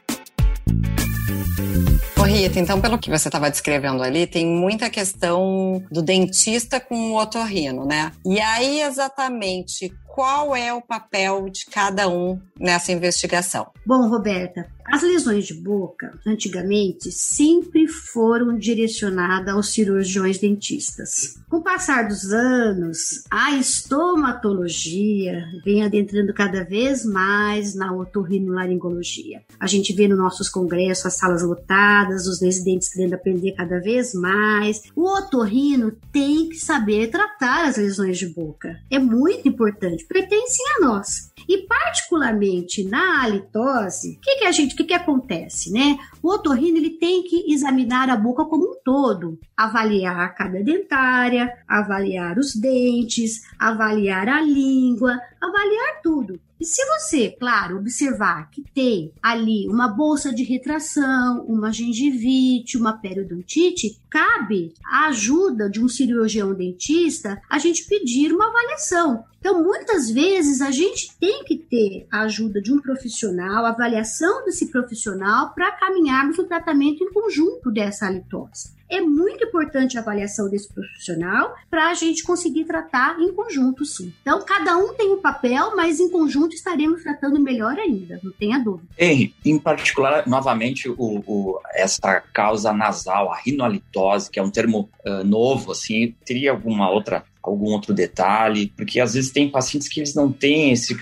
Ô 2.23 2.25
Rita, 2.25 2.61
então 2.61 2.81
pelo 2.81 2.99
que 2.99 3.11
você 3.11 3.27
estava 3.27 3.51
descrevendo 3.51 4.01
ali, 4.01 4.29
tem 4.29 4.47
muita 4.47 4.89
questão 4.89 5.83
do 5.91 6.01
dentista 6.01 6.79
com 6.79 7.11
o 7.11 7.21
otorrino, 7.21 7.85
né? 7.85 8.13
E 8.25 8.41
aí 8.41 8.81
exatamente 8.81 9.93
qual 10.13 10.55
é 10.55 10.71
o 10.75 10.83
papel 10.83 11.49
de 11.49 11.65
cada 11.65 12.07
um 12.07 12.39
nessa 12.61 12.93
investigação? 12.93 13.69
Bom, 13.87 14.11
Roberta, 14.11 14.69
as 14.85 15.03
lesões 15.03 15.47
de 15.47 15.55
boca, 15.55 16.19
antigamente, 16.27 17.11
sempre 17.11 17.89
foram 17.89 18.59
direcionadas 18.59 19.55
aos 19.55 19.73
cirurgiões 19.73 20.39
dentistas. 20.39 21.41
Com 21.49 21.59
o 21.59 21.63
passar 21.63 22.09
dos 22.09 22.31
anos, 22.33 23.25
a 23.31 23.57
estomatologia 23.57 25.45
vem 25.65 25.83
adentrando 25.83 26.35
cada 26.35 26.63
vez 26.65 27.05
mais 27.05 27.75
na 27.75 27.95
otorrinolaringologia. 27.95 29.43
A 29.59 29.67
gente 29.67 29.95
vê 29.95 30.09
nos 30.09 30.19
nossos 30.19 30.49
congressos 30.49 31.07
as 31.07 31.15
salas 31.15 31.43
lotadas, 31.43 32.27
os 32.27 32.43
residentes 32.43 32.93
querendo 32.93 33.15
aprender 33.15 33.53
cada 33.53 33.81
vez 33.81 34.13
mais. 34.13 34.83
O 34.95 35.07
otorrino 35.07 35.93
tem 36.13 36.49
que 36.49 36.57
saber 36.57 37.09
tratar 37.09 37.67
as 37.67 37.77
lesões 37.77 38.19
de 38.19 38.27
boca. 38.27 38.79
É 38.91 38.99
muito 38.99 39.49
importante, 39.49 40.02
pertencem 40.03 40.65
a 40.77 40.81
nós. 40.87 41.33
E 41.49 41.67
particularmente 41.67 42.85
na 42.85 43.23
halitose, 43.23 44.17
o 44.17 44.21
que, 44.21 44.37
que 44.37 44.45
a 44.45 44.53
gente, 44.53 44.75
que, 44.75 44.85
que 44.85 44.95
acontece, 44.95 45.73
né? 45.73 45.99
O 46.23 46.33
otorrino 46.33 46.79
ele 46.79 46.91
tem 46.91 47.23
que 47.25 47.53
examinar 47.53 48.09
a 48.09 48.17
boca 48.17 48.45
como 48.45 48.73
um 48.73 48.77
todo, 48.85 49.39
avaliar 49.57 50.35
cada 50.35 50.63
dentária, 50.63 51.53
avaliar 51.67 52.39
os 52.39 52.55
dentes, 52.55 53.43
avaliar 53.59 54.29
a 54.29 54.41
língua, 54.41 55.19
avaliar 55.41 56.01
tudo. 56.03 56.41
E 56.63 56.65
se 56.65 56.81
você, 56.87 57.29
claro, 57.29 57.79
observar 57.79 58.49
que 58.49 58.63
tem 58.73 59.13
ali 59.21 59.67
uma 59.69 59.89
bolsa 59.89 60.33
de 60.33 60.45
retração, 60.45 61.45
uma 61.45 61.73
gengivite, 61.73 62.79
uma 62.79 62.93
periodontite, 62.93 63.99
cabe 64.09 64.73
a 64.87 65.09
ajuda 65.09 65.69
de 65.69 65.83
um 65.83 65.89
cirurgião 65.89 66.55
dentista 66.55 67.43
a 67.51 67.59
gente 67.59 67.85
pedir 67.89 68.33
uma 68.33 68.47
avaliação. 68.47 69.25
Então, 69.41 69.61
muitas 69.61 70.09
vezes 70.09 70.61
a 70.61 70.71
gente 70.71 71.11
tem 71.19 71.43
que 71.43 71.59
ter 71.59 72.07
a 72.13 72.21
ajuda 72.21 72.63
de 72.63 72.73
um 72.73 72.81
profissional, 72.81 73.67
a 73.67 73.71
avaliação 73.71 74.45
desse 74.45 74.71
profissional 74.71 75.53
para 75.53 75.73
caminharmos 75.73 76.39
no 76.39 76.45
tratamento 76.45 77.03
em 77.03 77.13
conjunto 77.13 77.73
dessa 77.73 78.07
halitose 78.07 78.71
é 78.93 79.01
muito 79.01 79.45
importante 79.45 79.97
a 79.97 80.01
avaliação 80.01 80.49
desse 80.51 80.73
profissional 80.73 81.55
para 81.71 81.89
a 81.89 81.95
gente 81.95 82.23
conseguir 82.23 82.65
tratar 82.65 83.19
em 83.19 83.33
conjunto, 83.33 83.85
sim. 83.87 84.13
Então, 84.21 84.45
cada 84.45 84.77
um 84.77 84.93
tem 84.95 85.13
um 85.13 85.21
papel, 85.21 85.75
mas 85.75 85.99
em 85.99 86.11
conjunto 86.11 86.55
estaremos 86.55 87.03
tratando 87.03 87.41
melhor 87.41 87.79
ainda, 87.79 88.21
não 88.23 88.31
tenha 88.33 88.59
dúvida. 88.59 88.89
Henry, 88.99 89.35
em 89.45 89.59
particular, 89.59 90.27
novamente, 90.27 90.91
o, 90.91 91.23
o, 91.27 91.61
essa 91.75 92.21
causa 92.33 92.73
nasal, 92.73 93.33
a 93.33 93.37
rinoalitose, 93.37 94.31
que 94.31 94.39
é 94.39 94.43
um 94.43 94.51
termo 94.51 94.91
uh, 95.07 95.25
novo, 95.25 95.73
assim, 95.73 96.15
teria 96.25 96.51
alguma 96.51 96.91
outra 96.91 97.25
algum 97.43 97.73
outro 97.73 97.93
detalhe, 97.93 98.73
porque 98.77 99.01
às 99.01 99.15
vezes 99.15 99.33
tem 99.33 99.51
pacientes 99.51 99.89
que 99.89 99.99
eles 99.99 100.15
não 100.15 100.31
têm 100.31 100.71
esse 100.71 100.97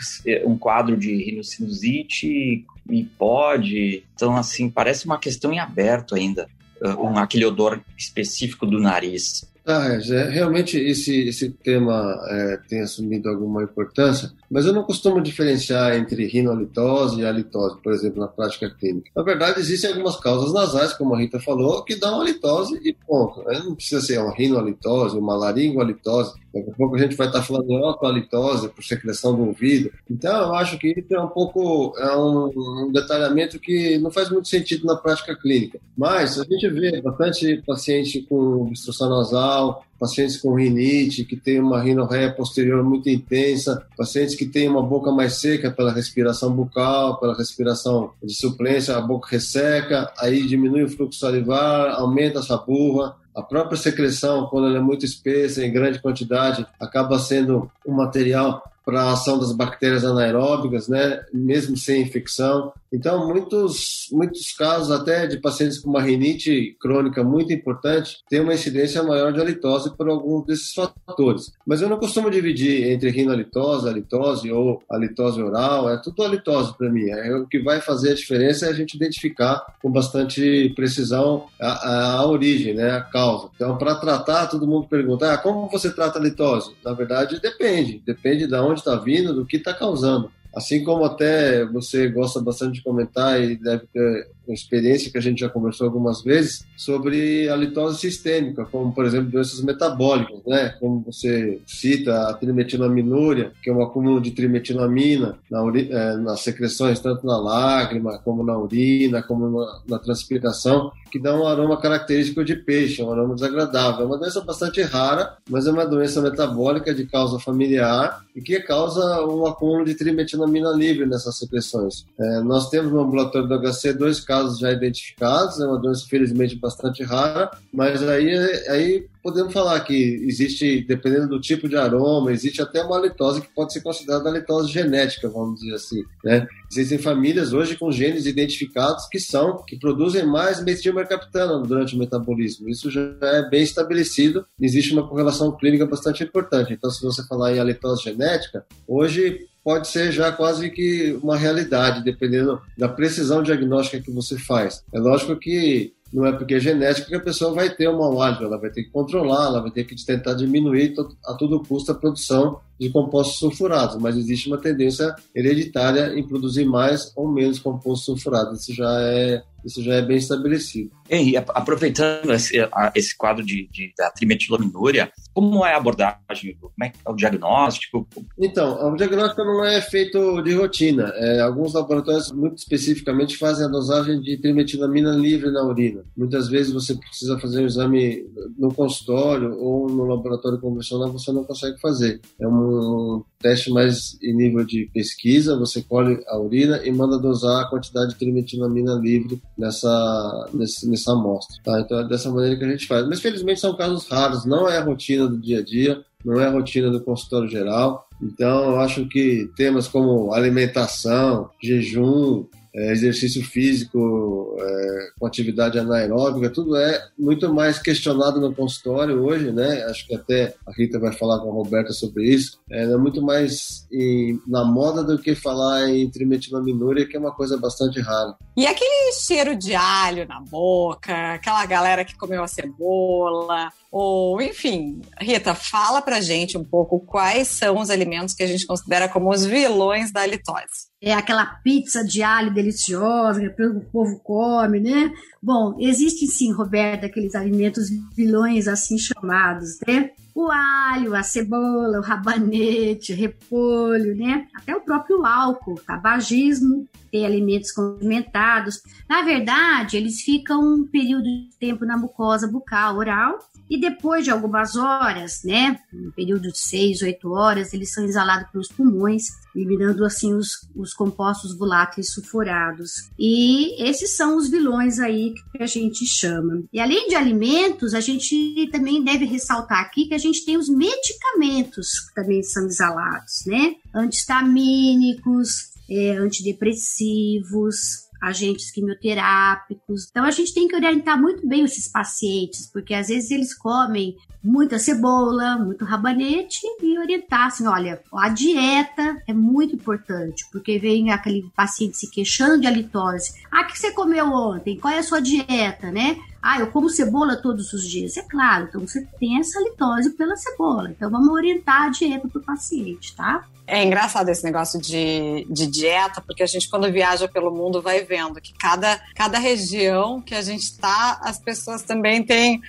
um 0.46 0.56
quadro 0.56 0.96
de 0.96 1.14
rinocinusite 1.22 2.64
e 2.88 3.04
pode, 3.18 4.02
então 4.14 4.34
assim, 4.34 4.70
parece 4.70 5.04
uma 5.04 5.18
questão 5.18 5.52
em 5.52 5.58
aberto 5.58 6.14
ainda 6.14 6.48
um, 6.82 7.18
aquele 7.18 7.44
odor 7.44 7.80
específico 7.96 8.66
do 8.66 8.78
nariz. 8.78 9.50
Ah, 9.66 9.88
é, 9.88 10.28
realmente 10.30 10.78
esse, 10.78 11.28
esse 11.28 11.50
tema 11.50 12.18
é, 12.28 12.56
tem 12.68 12.80
assumido 12.80 13.28
alguma 13.28 13.62
importância, 13.62 14.32
mas 14.50 14.66
eu 14.66 14.72
não 14.72 14.82
costumo 14.82 15.20
diferenciar 15.20 15.96
entre 15.96 16.26
rinoalitose 16.26 17.20
e 17.20 17.24
halitose, 17.24 17.80
por 17.82 17.92
exemplo, 17.92 18.20
na 18.20 18.28
prática 18.28 18.70
clínica. 18.70 19.10
Na 19.14 19.22
verdade, 19.22 19.60
existem 19.60 19.90
algumas 19.90 20.16
causas 20.16 20.52
nasais, 20.52 20.92
como 20.94 21.14
a 21.14 21.18
Rita 21.18 21.38
falou, 21.38 21.84
que 21.84 21.94
dão 21.94 22.20
halitose 22.20 22.80
e 22.82 22.92
ponto. 22.92 23.42
Não 23.64 23.74
precisa 23.74 24.00
ser 24.00 24.18
uma 24.18 24.34
rinoalitose, 24.34 25.16
uma 25.16 25.36
laringoalitose. 25.36 26.34
Daqui 26.52 26.70
a 26.70 26.74
pouco 26.74 26.96
a 26.96 26.98
gente 26.98 27.14
vai 27.14 27.28
estar 27.28 27.42
falando 27.42 27.68
de 27.68 27.76
autoalitose 27.76 28.68
por 28.70 28.82
secreção 28.82 29.36
do 29.36 29.46
ouvido. 29.46 29.92
Então, 30.10 30.48
eu 30.48 30.54
acho 30.54 30.78
que 30.78 30.88
isso 30.88 31.14
é 31.14 31.20
um 31.20 31.28
pouco 31.28 31.94
é 31.96 32.16
um, 32.16 32.86
um 32.86 32.92
detalhamento 32.92 33.60
que 33.60 33.98
não 33.98 34.10
faz 34.10 34.30
muito 34.30 34.48
sentido 34.48 34.84
na 34.84 34.96
prática 34.96 35.36
clínica. 35.36 35.78
Mas 35.96 36.40
a 36.40 36.44
gente 36.44 36.68
vê 36.70 37.00
bastante 37.00 37.62
paciente 37.64 38.22
com 38.22 38.62
obstrução 38.62 39.08
nasal, 39.08 39.49
pacientes 39.98 40.38
com 40.38 40.54
rinite, 40.54 41.24
que 41.24 41.36
tem 41.36 41.60
uma 41.60 41.82
rinorreia 41.82 42.32
posterior 42.32 42.82
muito 42.82 43.08
intensa, 43.10 43.86
pacientes 43.96 44.34
que 44.34 44.46
têm 44.46 44.68
uma 44.68 44.82
boca 44.82 45.12
mais 45.12 45.34
seca 45.34 45.70
pela 45.70 45.92
respiração 45.92 46.50
bucal, 46.50 47.20
pela 47.20 47.36
respiração 47.36 48.12
de 48.22 48.34
suplência, 48.34 48.96
a 48.96 49.00
boca 49.00 49.28
resseca, 49.30 50.10
aí 50.18 50.46
diminui 50.46 50.84
o 50.84 50.88
fluxo 50.88 51.20
salivar, 51.20 51.90
aumenta 52.00 52.38
essa 52.38 52.56
burra, 52.56 53.14
a 53.34 53.42
própria 53.42 53.76
secreção, 53.76 54.46
quando 54.46 54.68
ela 54.68 54.78
é 54.78 54.80
muito 54.80 55.04
espessa, 55.04 55.64
em 55.64 55.72
grande 55.72 56.00
quantidade, 56.00 56.66
acaba 56.80 57.18
sendo 57.18 57.70
um 57.86 57.92
material 57.92 58.62
para 58.90 59.02
a 59.04 59.12
ação 59.12 59.38
das 59.38 59.52
bactérias 59.52 60.04
anaeróbicas, 60.04 60.88
né, 60.88 61.20
mesmo 61.32 61.76
sem 61.76 62.02
infecção. 62.02 62.72
Então, 62.92 63.28
muitos, 63.28 64.08
muitos 64.10 64.52
casos, 64.52 64.90
até 64.90 65.24
de 65.28 65.38
pacientes 65.38 65.78
com 65.78 65.90
uma 65.90 66.02
rinite 66.02 66.76
crônica 66.80 67.22
muito 67.22 67.52
importante, 67.52 68.16
tem 68.28 68.40
uma 68.40 68.52
incidência 68.52 69.00
maior 69.04 69.32
de 69.32 69.40
halitose 69.40 69.96
por 69.96 70.08
alguns 70.08 70.44
desses 70.44 70.72
fatores. 70.74 71.52
Mas 71.64 71.80
eu 71.80 71.88
não 71.88 71.98
costumo 71.98 72.28
dividir 72.28 72.90
entre 72.90 73.10
rinolitose, 73.10 73.88
halitose 73.88 74.50
ou 74.50 74.82
halitose 74.90 75.40
oral, 75.40 75.88
é 75.88 75.98
tudo 75.98 76.24
halitose 76.24 76.76
para 76.76 76.90
mim. 76.90 77.08
É, 77.08 77.32
o 77.36 77.46
que 77.46 77.60
vai 77.60 77.80
fazer 77.80 78.10
a 78.10 78.14
diferença 78.14 78.66
é 78.66 78.70
a 78.70 78.74
gente 78.74 78.96
identificar 78.96 79.64
com 79.80 79.90
bastante 79.90 80.72
precisão 80.74 81.46
a, 81.60 82.16
a 82.16 82.26
origem, 82.26 82.74
né, 82.74 82.90
a 82.90 83.02
causa. 83.02 83.50
Então, 83.54 83.78
para 83.78 83.94
tratar, 83.94 84.48
todo 84.48 84.66
mundo 84.66 84.88
pergunta, 84.88 85.32
ah, 85.32 85.38
como 85.38 85.68
você 85.68 85.94
trata 85.94 86.18
a 86.18 86.20
halitose? 86.20 86.72
Na 86.84 86.92
verdade, 86.92 87.40
depende. 87.40 88.02
Depende 88.04 88.48
de 88.48 88.54
onde 88.56 88.79
está 88.80 88.96
vindo, 88.96 89.34
do 89.34 89.46
que 89.46 89.56
está 89.56 89.72
causando. 89.72 90.30
Assim 90.54 90.82
como 90.82 91.04
até 91.04 91.64
você 91.64 92.08
gosta 92.08 92.40
bastante 92.40 92.74
de 92.74 92.82
comentar 92.82 93.40
e 93.40 93.56
deve 93.56 93.86
ter 93.92 94.28
experiência 94.54 95.10
que 95.10 95.18
a 95.18 95.22
gente 95.22 95.40
já 95.40 95.48
conversou 95.48 95.86
algumas 95.86 96.22
vezes 96.22 96.64
sobre 96.76 97.48
a 97.48 97.56
litose 97.56 97.98
sistêmica, 97.98 98.64
como 98.64 98.92
por 98.92 99.04
exemplo 99.04 99.30
doenças 99.30 99.60
metabólicas, 99.62 100.40
né? 100.46 100.74
Como 100.80 101.00
você 101.00 101.60
cita 101.66 102.28
a 102.28 102.34
trimetilaminúria, 102.34 103.52
que 103.62 103.70
é 103.70 103.72
um 103.72 103.82
acúmulo 103.82 104.20
de 104.20 104.30
trimetilamina 104.30 105.38
na 105.50 105.60
é, 105.78 106.16
nas 106.16 106.40
secreções, 106.40 107.00
tanto 107.00 107.26
na 107.26 107.38
lágrima, 107.38 108.18
como 108.18 108.42
na 108.42 108.58
urina, 108.58 109.22
como 109.22 109.48
na, 109.48 109.80
na 109.88 109.98
transpiração, 109.98 110.90
que 111.10 111.18
dá 111.18 111.34
um 111.34 111.46
aroma 111.46 111.76
característico 111.76 112.44
de 112.44 112.56
peixe, 112.56 113.02
um 113.02 113.12
aroma 113.12 113.34
desagradável. 113.34 114.04
É 114.04 114.06
uma 114.06 114.18
doença 114.18 114.40
bastante 114.40 114.80
rara, 114.82 115.36
mas 115.48 115.66
é 115.66 115.70
uma 115.70 115.86
doença 115.86 116.20
metabólica 116.20 116.94
de 116.94 117.04
causa 117.06 117.38
familiar 117.38 118.24
e 118.34 118.40
que 118.40 118.60
causa 118.60 119.24
um 119.26 119.46
acúmulo 119.46 119.84
de 119.84 119.94
trimetilamina 119.94 120.70
livre 120.70 121.06
nessas 121.06 121.36
secreções. 121.36 122.06
É, 122.18 122.40
nós 122.40 122.68
temos 122.70 122.92
no 122.92 123.00
ambulatório 123.00 123.48
do 123.48 123.58
HC 123.58 123.92
dois 123.94 124.20
casos 124.20 124.39
casos 124.40 124.58
já 124.58 124.72
identificados, 124.72 125.60
é 125.60 125.66
uma 125.66 125.78
doença 125.78 126.06
felizmente 126.08 126.56
bastante 126.56 127.02
rara, 127.02 127.50
mas 127.72 128.02
aí, 128.02 128.34
aí 128.68 129.06
podemos 129.22 129.52
falar 129.52 129.78
que 129.80 129.94
existe, 129.94 130.82
dependendo 130.86 131.28
do 131.28 131.40
tipo 131.40 131.68
de 131.68 131.76
aroma, 131.76 132.32
existe 132.32 132.62
até 132.62 132.82
uma 132.82 132.96
halitose 132.96 133.42
que 133.42 133.54
pode 133.54 133.72
ser 133.72 133.82
considerada 133.82 134.28
halitose 134.28 134.72
genética, 134.72 135.28
vamos 135.28 135.60
dizer 135.60 135.74
assim. 135.74 136.02
Né? 136.24 136.46
Existem 136.70 136.98
famílias 136.98 137.52
hoje 137.52 137.76
com 137.76 137.92
genes 137.92 138.26
identificados 138.26 139.06
que 139.08 139.20
são, 139.20 139.62
que 139.64 139.78
produzem 139.78 140.24
mais 140.24 140.62
metilmercaptana 140.62 141.58
durante 141.58 141.94
o 141.94 141.98
metabolismo. 141.98 142.68
Isso 142.68 142.90
já 142.90 143.14
é 143.22 143.48
bem 143.48 143.62
estabelecido, 143.62 144.46
existe 144.58 144.92
uma 144.92 145.06
correlação 145.06 145.54
clínica 145.56 145.86
bastante 145.86 146.24
importante. 146.24 146.72
Então, 146.72 146.90
se 146.90 147.02
você 147.02 147.22
falar 147.26 147.54
em 147.54 147.58
halitose 147.58 148.04
genética, 148.04 148.64
hoje 148.88 149.49
pode 149.62 149.88
ser 149.88 150.12
já 150.12 150.32
quase 150.32 150.70
que 150.70 151.18
uma 151.22 151.36
realidade, 151.36 152.02
dependendo 152.02 152.60
da 152.76 152.88
precisão 152.88 153.42
diagnóstica 153.42 154.02
que 154.02 154.10
você 154.10 154.38
faz. 154.38 154.82
É 154.92 154.98
lógico 154.98 155.36
que 155.36 155.92
não 156.12 156.26
é 156.26 156.32
porque 156.32 156.54
é 156.54 156.60
genético 156.60 157.08
que 157.08 157.14
a 157.14 157.20
pessoa 157.20 157.52
vai 157.52 157.70
ter 157.70 157.88
uma 157.88 158.10
mau 158.10 158.20
ela 158.20 158.58
vai 158.58 158.70
ter 158.70 158.82
que 158.82 158.90
controlar, 158.90 159.46
ela 159.46 159.60
vai 159.60 159.70
ter 159.70 159.84
que 159.84 159.94
tentar 160.04 160.34
diminuir 160.34 160.94
a 161.24 161.34
todo 161.34 161.62
custo 161.62 161.92
a 161.92 161.94
produção 161.94 162.60
de 162.78 162.90
compostos 162.90 163.38
sulfurados, 163.38 163.96
mas 163.96 164.16
existe 164.16 164.48
uma 164.48 164.58
tendência 164.58 165.14
hereditária 165.34 166.18
em 166.18 166.26
produzir 166.26 166.64
mais 166.64 167.12
ou 167.14 167.30
menos 167.30 167.58
compostos 167.58 168.06
sulfurados. 168.06 168.62
Isso 168.62 168.74
já 168.74 168.90
é 169.02 169.42
isso 169.64 169.82
já 169.82 169.94
é 169.94 170.02
bem 170.02 170.16
estabelecido. 170.16 170.90
Henry, 171.08 171.36
aproveitando 171.36 172.32
esse, 172.32 172.56
esse 172.94 173.16
quadro 173.16 173.44
de, 173.44 173.68
de, 173.70 173.92
da 173.96 174.10
trimetilaminúria, 174.10 175.12
como 175.32 175.64
é 175.64 175.74
a 175.74 175.76
abordagem? 175.76 176.56
Como 176.60 176.72
é, 176.82 176.92
é 177.04 177.10
o 177.10 177.14
diagnóstico? 177.14 178.06
Então, 178.38 178.92
o 178.92 178.96
diagnóstico 178.96 179.44
não 179.44 179.64
é 179.64 179.80
feito 179.80 180.42
de 180.42 180.54
rotina. 180.54 181.12
É, 181.16 181.40
alguns 181.40 181.74
laboratórios, 181.74 182.30
muito 182.32 182.58
especificamente, 182.58 183.36
fazem 183.36 183.66
a 183.66 183.70
dosagem 183.70 184.20
de 184.20 184.36
trimetilamina 184.40 185.12
livre 185.12 185.50
na 185.50 185.64
urina. 185.64 186.04
Muitas 186.16 186.48
vezes 186.48 186.72
você 186.72 186.94
precisa 186.94 187.38
fazer 187.38 187.62
um 187.62 187.66
exame 187.66 188.24
no 188.58 188.72
consultório 188.72 189.58
ou 189.58 189.88
no 189.88 190.04
laboratório 190.04 190.60
convencional, 190.60 191.12
você 191.12 191.32
não 191.32 191.44
consegue 191.44 191.80
fazer. 191.80 192.20
É 192.40 192.46
um 192.46 193.24
teste 193.40 193.70
mais 193.70 194.18
em 194.22 194.34
nível 194.34 194.64
de 194.64 194.88
pesquisa, 194.92 195.58
você 195.58 195.82
colhe 195.82 196.22
a 196.28 196.38
urina 196.38 196.80
e 196.84 196.92
manda 196.92 197.18
dosar 197.18 197.62
a 197.62 197.68
quantidade 197.68 198.10
de 198.10 198.18
trimetilamina 198.18 198.94
livre 198.94 199.40
nessa, 199.56 200.50
nessa 200.52 201.12
amostra. 201.12 201.56
Tá? 201.64 201.80
Então 201.80 201.98
é 201.98 202.08
dessa 202.08 202.30
maneira 202.30 202.56
que 202.56 202.64
a 202.64 202.70
gente 202.70 202.86
faz. 202.86 203.06
Mas 203.08 203.20
felizmente 203.20 203.60
são 203.60 203.74
casos 203.74 204.06
raros, 204.08 204.44
não 204.44 204.68
é 204.68 204.78
a 204.78 204.84
rotina 204.84 205.26
do 205.26 205.38
dia 205.38 205.60
a 205.60 205.64
dia, 205.64 206.04
não 206.24 206.38
é 206.38 206.46
a 206.46 206.50
rotina 206.50 206.90
do 206.90 207.00
consultório 207.00 207.48
geral. 207.48 208.06
Então, 208.22 208.72
eu 208.72 208.80
acho 208.80 209.06
que 209.08 209.50
temas 209.56 209.88
como 209.88 210.32
alimentação, 210.34 211.48
jejum, 211.62 212.44
é, 212.74 212.92
exercício 212.92 213.44
físico, 213.44 214.56
é, 214.60 215.08
com 215.18 215.26
atividade 215.26 215.78
anaeróbica, 215.78 216.50
tudo 216.50 216.76
é 216.76 217.08
muito 217.18 217.52
mais 217.52 217.78
questionado 217.78 218.40
no 218.40 218.54
consultório 218.54 219.22
hoje, 219.22 219.50
né? 219.50 219.84
Acho 219.84 220.06
que 220.06 220.14
até 220.14 220.54
a 220.66 220.72
Rita 220.72 220.98
vai 220.98 221.12
falar 221.12 221.40
com 221.40 221.50
a 221.50 221.54
Roberta 221.54 221.92
sobre 221.92 222.28
isso. 222.28 222.60
É, 222.70 222.84
é 222.84 222.96
muito 222.96 223.20
mais 223.22 223.86
em, 223.92 224.40
na 224.46 224.64
moda 224.64 225.02
do 225.02 225.18
que 225.18 225.34
falar 225.34 225.88
em 225.90 226.08
trimetilaminúria, 226.08 227.06
que 227.06 227.16
é 227.16 227.20
uma 227.20 227.32
coisa 227.32 227.56
bastante 227.56 228.00
rara. 228.00 228.36
E 228.56 228.66
aquele 228.66 229.12
cheiro 229.12 229.56
de 229.56 229.74
alho 229.74 230.26
na 230.26 230.40
boca, 230.40 231.34
aquela 231.34 231.64
galera 231.66 232.04
que 232.04 232.16
comeu 232.16 232.42
a 232.42 232.48
cebola, 232.48 233.70
ou 233.90 234.40
enfim, 234.40 235.00
Rita, 235.20 235.54
fala 235.54 236.00
pra 236.00 236.20
gente 236.20 236.56
um 236.56 236.64
pouco 236.64 237.00
quais 237.00 237.48
são 237.48 237.78
os 237.78 237.90
alimentos 237.90 238.34
que 238.34 238.42
a 238.42 238.46
gente 238.46 238.66
considera 238.66 239.08
como 239.08 239.30
os 239.30 239.44
vilões 239.44 240.12
da 240.12 240.22
halitose 240.22 240.90
é 241.02 241.14
aquela 241.14 241.46
pizza 241.46 242.04
de 242.04 242.22
alho 242.22 242.52
deliciosa 242.52 243.40
que 243.40 243.62
o 243.62 243.80
povo 243.80 244.20
come, 244.22 244.80
né? 244.80 245.10
Bom, 245.42 245.74
existem 245.80 246.28
sim, 246.28 246.52
Roberta, 246.52 247.06
aqueles 247.06 247.34
alimentos 247.34 247.88
vilões 248.14 248.68
assim 248.68 248.98
chamados, 248.98 249.78
né? 249.86 250.10
O 250.34 250.48
alho, 250.50 251.14
a 251.14 251.22
cebola, 251.22 251.98
o 251.98 252.02
rabanete, 252.02 253.14
repolho, 253.14 254.14
né? 254.14 254.46
Até 254.54 254.76
o 254.76 254.82
próprio 254.82 255.24
álcool, 255.24 255.80
tabagismo, 255.86 256.86
ter 257.10 257.24
alimentos 257.24 257.72
condimentados. 257.72 258.82
Na 259.08 259.22
verdade, 259.22 259.96
eles 259.96 260.20
ficam 260.20 260.60
um 260.60 260.86
período 260.86 261.24
de 261.24 261.50
tempo 261.58 261.84
na 261.84 261.96
mucosa 261.96 262.46
bucal 262.46 262.96
oral 262.96 263.38
e 263.70 263.78
depois 263.78 264.24
de 264.24 264.32
algumas 264.32 264.74
horas, 264.74 265.42
né, 265.44 265.78
um 265.94 266.10
período 266.10 266.50
de 266.50 266.58
6, 266.58 267.02
8 267.02 267.30
horas, 267.30 267.72
eles 267.72 267.92
são 267.92 268.04
exalados 268.04 268.50
pelos 268.50 268.66
pulmões, 268.66 269.26
eliminando 269.54 270.04
assim 270.04 270.34
os, 270.34 270.68
os 270.74 270.92
compostos 270.92 271.56
voláteis 271.56 272.12
sulfurados. 272.12 273.08
E 273.16 273.80
esses 273.80 274.16
são 274.16 274.36
os 274.36 274.50
vilões 274.50 274.98
aí 274.98 275.34
que 275.52 275.62
a 275.62 275.66
gente 275.66 276.04
chama. 276.04 276.64
E 276.72 276.80
além 276.80 277.08
de 277.08 277.14
alimentos, 277.14 277.94
a 277.94 278.00
gente 278.00 278.68
também 278.72 279.04
deve 279.04 279.24
ressaltar 279.24 279.80
aqui 279.80 280.06
que 280.06 280.14
a 280.14 280.18
gente 280.18 280.44
tem 280.44 280.56
os 280.56 280.68
medicamentos 280.68 282.00
que 282.08 282.14
também 282.14 282.42
são 282.42 282.66
exalados, 282.66 283.44
né? 283.46 283.76
Antistamínicos, 283.94 285.69
é, 285.90 286.12
antidepressivos, 286.12 288.08
agentes 288.20 288.70
quimioterápicos. 288.70 290.08
Então 290.10 290.24
a 290.24 290.30
gente 290.30 290.52
tem 290.52 290.68
que 290.68 290.76
orientar 290.76 291.20
muito 291.20 291.46
bem 291.46 291.64
esses 291.64 291.88
pacientes, 291.88 292.70
porque 292.70 292.92
às 292.92 293.08
vezes 293.08 293.30
eles 293.30 293.54
comem 293.54 294.14
muita 294.42 294.78
cebola, 294.78 295.58
muito 295.58 295.84
rabanete 295.84 296.60
e 296.82 296.98
orientar 296.98 297.46
assim, 297.46 297.66
olha, 297.66 298.02
a 298.12 298.28
dieta 298.28 299.22
é 299.26 299.32
muito 299.32 299.74
importante, 299.74 300.44
porque 300.52 300.78
vem 300.78 301.10
aquele 301.10 301.50
paciente 301.54 301.96
se 301.96 302.10
queixando 302.10 302.60
de 302.60 302.66
halitose. 302.66 303.32
Ah, 303.50 303.62
o 303.62 303.66
que 303.66 303.78
você 303.78 303.90
comeu 303.92 304.26
ontem? 304.26 304.78
Qual 304.78 304.92
é 304.92 304.98
a 304.98 305.02
sua 305.02 305.20
dieta, 305.20 305.90
né? 305.90 306.16
Ah, 306.42 306.58
eu 306.58 306.68
como 306.68 306.88
cebola 306.88 307.36
todos 307.36 307.72
os 307.72 307.86
dias. 307.86 308.16
É 308.16 308.22
claro, 308.22 308.66
então 308.68 308.80
você 308.80 309.06
tem 309.18 309.38
essa 309.38 309.60
litose 309.60 310.10
pela 310.10 310.36
cebola. 310.36 310.90
Então 310.90 311.10
vamos 311.10 311.28
orientar 311.28 311.82
a 311.82 311.88
dieta 311.90 312.28
para 312.28 312.40
o 312.40 312.44
paciente, 312.44 313.14
tá? 313.14 313.44
É 313.66 313.84
engraçado 313.84 314.28
esse 314.30 314.42
negócio 314.42 314.80
de, 314.80 315.46
de 315.48 315.66
dieta, 315.66 316.20
porque 316.20 316.42
a 316.42 316.46
gente, 316.46 316.68
quando 316.68 316.90
viaja 316.90 317.28
pelo 317.28 317.52
mundo, 317.52 317.80
vai 317.80 318.02
vendo 318.02 318.40
que 318.40 318.52
cada, 318.54 319.00
cada 319.14 319.38
região 319.38 320.20
que 320.20 320.34
a 320.34 320.42
gente 320.42 320.62
está, 320.62 321.20
as 321.22 321.38
pessoas 321.38 321.82
também 321.82 322.24
têm 322.24 322.60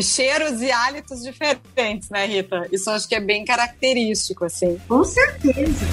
cheiros 0.00 0.62
e 0.62 0.70
hálitos 0.70 1.22
diferentes, 1.22 2.08
né, 2.10 2.26
Rita? 2.26 2.66
Isso 2.72 2.88
acho 2.90 3.08
que 3.08 3.14
é 3.14 3.20
bem 3.20 3.44
característico, 3.44 4.44
assim. 4.44 4.78
Com 4.88 5.04
certeza. 5.04 5.84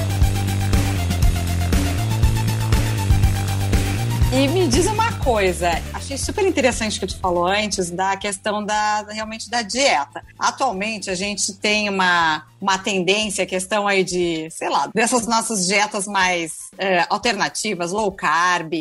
E 4.35 4.47
me 4.47 4.67
diz 4.67 4.87
uma 4.87 5.12
coisa, 5.23 5.69
achei 5.93 6.17
super 6.17 6.45
interessante 6.45 6.97
o 6.97 6.99
que 6.99 7.07
tu 7.07 7.17
falou 7.17 7.47
antes 7.47 7.89
da 7.89 8.17
questão 8.17 8.63
da 8.63 9.03
realmente 9.09 9.49
da 9.49 9.61
dieta. 9.61 10.21
Atualmente 10.37 11.09
a 11.09 11.15
gente 11.15 11.53
tem 11.53 11.87
uma, 11.87 12.45
uma 12.59 12.77
tendência, 12.77 13.45
questão 13.45 13.87
aí 13.87 14.03
de, 14.03 14.49
sei 14.51 14.69
lá, 14.69 14.87
dessas 14.93 15.25
nossas 15.25 15.65
dietas 15.65 16.07
mais 16.07 16.69
é, 16.77 17.05
alternativas, 17.09 17.91
low 17.91 18.11
carb, 18.11 18.73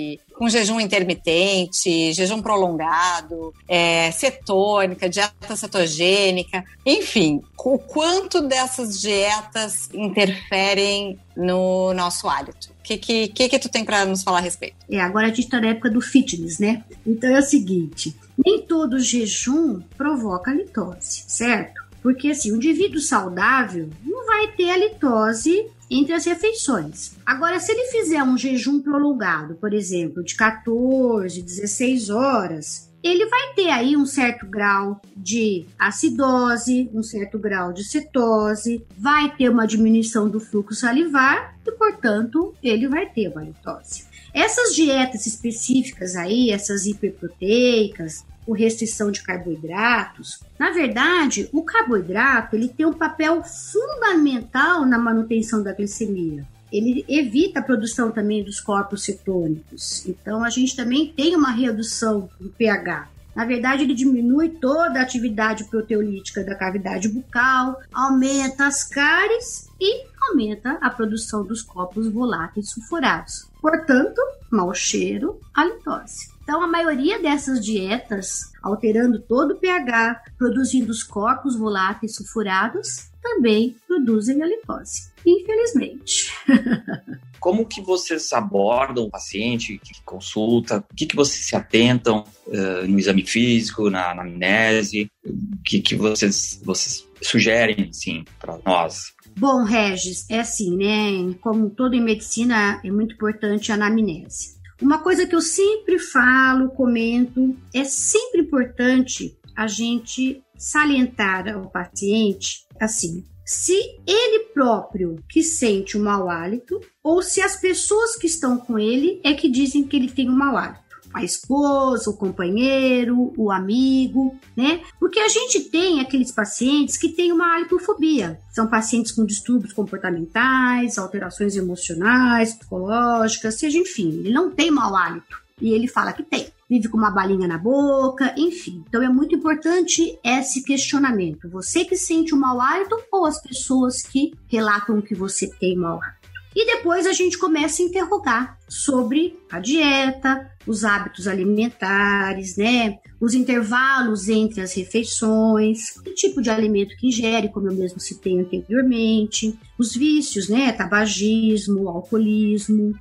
com 0.42 0.48
jejum 0.48 0.80
intermitente, 0.80 2.12
jejum 2.12 2.42
prolongado, 2.42 3.54
é, 3.68 4.10
cetônica, 4.10 5.08
dieta 5.08 5.54
cetogênica, 5.54 6.64
enfim, 6.84 7.40
o 7.56 7.78
quanto 7.78 8.40
dessas 8.40 9.00
dietas 9.00 9.88
interferem 9.94 11.16
no 11.36 11.94
nosso 11.94 12.28
hálito? 12.28 12.70
O 12.70 12.82
que, 12.82 12.96
que, 12.96 13.28
que, 13.28 13.48
que 13.50 13.58
tu 13.60 13.68
tem 13.68 13.84
para 13.84 14.04
nos 14.04 14.24
falar 14.24 14.38
a 14.38 14.40
respeito? 14.40 14.74
É, 14.90 15.00
agora 15.00 15.26
a 15.26 15.28
gente 15.28 15.42
está 15.42 15.60
na 15.60 15.68
época 15.68 15.88
do 15.88 16.00
fitness, 16.00 16.58
né? 16.58 16.82
Então 17.06 17.30
é 17.30 17.38
o 17.38 17.42
seguinte: 17.42 18.12
nem 18.44 18.62
todo 18.62 18.98
jejum 18.98 19.80
provoca 19.96 20.52
litose, 20.52 21.22
certo? 21.28 21.80
Porque 22.02 22.32
assim, 22.32 22.50
um 22.50 22.56
indivíduo 22.56 22.98
saudável 22.98 23.88
não 24.04 24.26
vai 24.26 24.48
ter 24.48 24.70
a 24.70 24.76
litose 24.76 25.68
entre 25.92 26.14
as 26.14 26.24
refeições. 26.24 27.12
Agora, 27.24 27.60
se 27.60 27.70
ele 27.72 27.90
fizer 27.90 28.22
um 28.22 28.38
jejum 28.38 28.80
prolongado, 28.80 29.54
por 29.56 29.74
exemplo, 29.74 30.24
de 30.24 30.34
14, 30.34 31.42
16 31.42 32.08
horas, 32.08 32.90
ele 33.02 33.26
vai 33.26 33.52
ter 33.54 33.68
aí 33.68 33.96
um 33.96 34.06
certo 34.06 34.46
grau 34.46 35.02
de 35.16 35.66
acidose, 35.78 36.88
um 36.94 37.02
certo 37.02 37.38
grau 37.38 37.72
de 37.72 37.84
cetose, 37.84 38.86
vai 38.96 39.34
ter 39.36 39.48
uma 39.48 39.66
diminuição 39.66 40.28
do 40.28 40.38
fluxo 40.38 40.80
salivar 40.80 41.56
e, 41.66 41.72
portanto, 41.72 42.54
ele 42.62 42.88
vai 42.88 43.06
ter 43.06 43.28
uma 43.28 43.42
litose. 43.42 44.04
Essas 44.32 44.74
dietas 44.74 45.26
específicas 45.26 46.16
aí, 46.16 46.50
essas 46.50 46.86
hiperproteicas, 46.86 48.24
com 48.44 48.52
restrição 48.52 49.10
de 49.10 49.22
carboidratos, 49.22 50.40
na 50.58 50.70
verdade, 50.70 51.48
o 51.52 51.62
carboidrato 51.62 52.56
ele 52.56 52.68
tem 52.68 52.86
um 52.86 52.92
papel 52.92 53.42
fundamental 53.42 54.84
na 54.84 54.98
manutenção 54.98 55.62
da 55.62 55.72
glicemia 55.72 56.44
ele 56.72 57.04
evita 57.06 57.60
a 57.60 57.62
produção 57.62 58.10
também 58.10 58.42
dos 58.42 58.58
corpos 58.58 59.04
cetônicos. 59.04 60.06
Então, 60.06 60.42
a 60.42 60.48
gente 60.48 60.74
também 60.74 61.12
tem 61.14 61.36
uma 61.36 61.50
redução 61.50 62.30
do 62.40 62.48
pH. 62.48 63.11
Na 63.34 63.44
verdade, 63.44 63.82
ele 63.84 63.94
diminui 63.94 64.50
toda 64.50 64.98
a 64.98 65.02
atividade 65.02 65.64
proteolítica 65.64 66.44
da 66.44 66.54
cavidade 66.54 67.08
bucal, 67.08 67.80
aumenta 67.92 68.66
as 68.66 68.84
cáries 68.84 69.68
e 69.80 70.04
aumenta 70.28 70.78
a 70.80 70.90
produção 70.90 71.44
dos 71.44 71.62
corpos 71.62 72.08
voláteis 72.08 72.70
sulfurados. 72.70 73.48
Portanto, 73.60 74.20
mau 74.50 74.74
cheiro, 74.74 75.40
halitose. 75.54 76.30
Então, 76.42 76.62
a 76.62 76.66
maioria 76.66 77.22
dessas 77.22 77.64
dietas, 77.64 78.52
alterando 78.62 79.20
todo 79.20 79.52
o 79.52 79.56
pH, 79.56 80.22
produzindo 80.36 80.90
os 80.90 81.02
corpos 81.02 81.56
voláteis 81.56 82.16
sulfurados, 82.16 83.11
também 83.22 83.76
produzem 83.86 84.42
a 84.42 84.46
lipose, 84.46 85.12
infelizmente. 85.24 86.32
Como 87.40 87.66
que 87.66 87.80
vocês 87.80 88.32
abordam 88.32 89.04
o 89.04 89.10
paciente 89.10 89.78
que 89.78 90.00
consulta? 90.04 90.78
O 90.78 90.94
que, 90.94 91.06
que 91.06 91.16
vocês 91.16 91.46
se 91.46 91.56
atentam 91.56 92.24
uh, 92.46 92.86
no 92.86 92.98
exame 92.98 93.24
físico, 93.24 93.90
na 93.90 94.12
anamnese? 94.12 95.10
O 95.24 95.62
que, 95.64 95.80
que 95.80 95.96
vocês, 95.96 96.60
vocês 96.64 97.04
sugerem, 97.20 97.88
assim, 97.90 98.24
para 98.38 98.58
nós? 98.64 99.12
Bom, 99.36 99.64
Regis, 99.64 100.28
é 100.30 100.38
assim, 100.38 100.76
né? 100.76 101.34
Como 101.40 101.70
todo 101.70 101.94
em 101.94 102.02
medicina, 102.02 102.80
é 102.84 102.90
muito 102.90 103.14
importante 103.14 103.72
a 103.72 103.74
anamnese. 103.74 104.60
Uma 104.80 104.98
coisa 104.98 105.26
que 105.26 105.34
eu 105.34 105.40
sempre 105.40 105.98
falo, 105.98 106.70
comento, 106.70 107.56
é 107.74 107.82
sempre 107.82 108.42
importante 108.42 109.36
a 109.56 109.66
gente 109.66 110.42
salientar 110.62 111.48
ao 111.52 111.68
paciente 111.68 112.64
assim: 112.80 113.24
se 113.44 113.74
ele 114.06 114.44
próprio 114.54 115.16
que 115.28 115.42
sente 115.42 115.98
o 115.98 116.00
mau 116.00 116.30
hálito 116.30 116.80
ou 117.02 117.20
se 117.20 117.42
as 117.42 117.56
pessoas 117.56 118.16
que 118.16 118.28
estão 118.28 118.56
com 118.56 118.78
ele 118.78 119.20
é 119.24 119.34
que 119.34 119.50
dizem 119.50 119.82
que 119.82 119.96
ele 119.96 120.10
tem 120.10 120.30
um 120.30 120.36
mau 120.36 120.56
hálito. 120.56 120.80
A 121.12 121.22
esposa, 121.22 122.08
o 122.08 122.16
companheiro, 122.16 123.34
o 123.36 123.50
amigo, 123.50 124.34
né? 124.56 124.80
Porque 124.98 125.18
a 125.18 125.28
gente 125.28 125.60
tem 125.60 126.00
aqueles 126.00 126.32
pacientes 126.32 126.96
que 126.96 127.10
têm 127.10 127.32
uma 127.32 127.54
halitofobia. 127.54 128.40
São 128.50 128.66
pacientes 128.66 129.12
com 129.12 129.26
distúrbios 129.26 129.74
comportamentais, 129.74 130.96
alterações 130.96 131.54
emocionais, 131.54 132.54
psicológicas, 132.54 133.56
seja 133.56 133.76
enfim, 133.76 134.08
ele 134.20 134.32
não 134.32 134.50
tem 134.50 134.70
mau 134.70 134.96
hálito. 134.96 135.41
E 135.62 135.72
ele 135.72 135.86
fala 135.88 136.12
que 136.12 136.22
tem 136.22 136.52
vive 136.68 136.88
com 136.88 136.96
uma 136.96 137.10
balinha 137.10 137.46
na 137.46 137.58
boca, 137.58 138.34
enfim. 138.36 138.82
Então 138.88 139.02
é 139.02 139.08
muito 139.08 139.34
importante 139.34 140.18
esse 140.24 140.64
questionamento. 140.64 141.48
Você 141.50 141.84
que 141.84 141.96
sente 141.96 142.34
o 142.34 142.38
mau 142.38 142.60
hálito 142.62 142.98
ou 143.12 143.26
as 143.26 143.42
pessoas 143.42 144.00
que 144.02 144.32
relatam 144.48 145.02
que 145.02 145.14
você 145.14 145.50
tem 145.58 145.76
mau 145.76 146.02
hálito? 146.02 146.30
E 146.56 146.64
depois 146.64 147.06
a 147.06 147.12
gente 147.12 147.38
começa 147.38 147.82
a 147.82 147.84
interrogar 147.84 148.58
sobre 148.72 149.38
a 149.50 149.60
dieta, 149.60 150.50
os 150.66 150.82
hábitos 150.82 151.28
alimentares, 151.28 152.56
né? 152.56 152.98
Os 153.20 153.34
intervalos 153.34 154.28
entre 154.28 154.60
as 154.60 154.72
refeições, 154.74 155.96
o 155.98 156.14
tipo 156.14 156.40
de 156.40 156.50
alimento 156.50 156.96
que 156.96 157.08
ingere, 157.08 157.50
como 157.50 157.68
eu 157.68 157.74
mesmo 157.74 158.00
citei 158.00 158.38
anteriormente, 158.40 159.56
os 159.78 159.94
vícios, 159.94 160.48
né? 160.48 160.72
Tabagismo, 160.72 161.88
alcoolismo, 161.88 162.94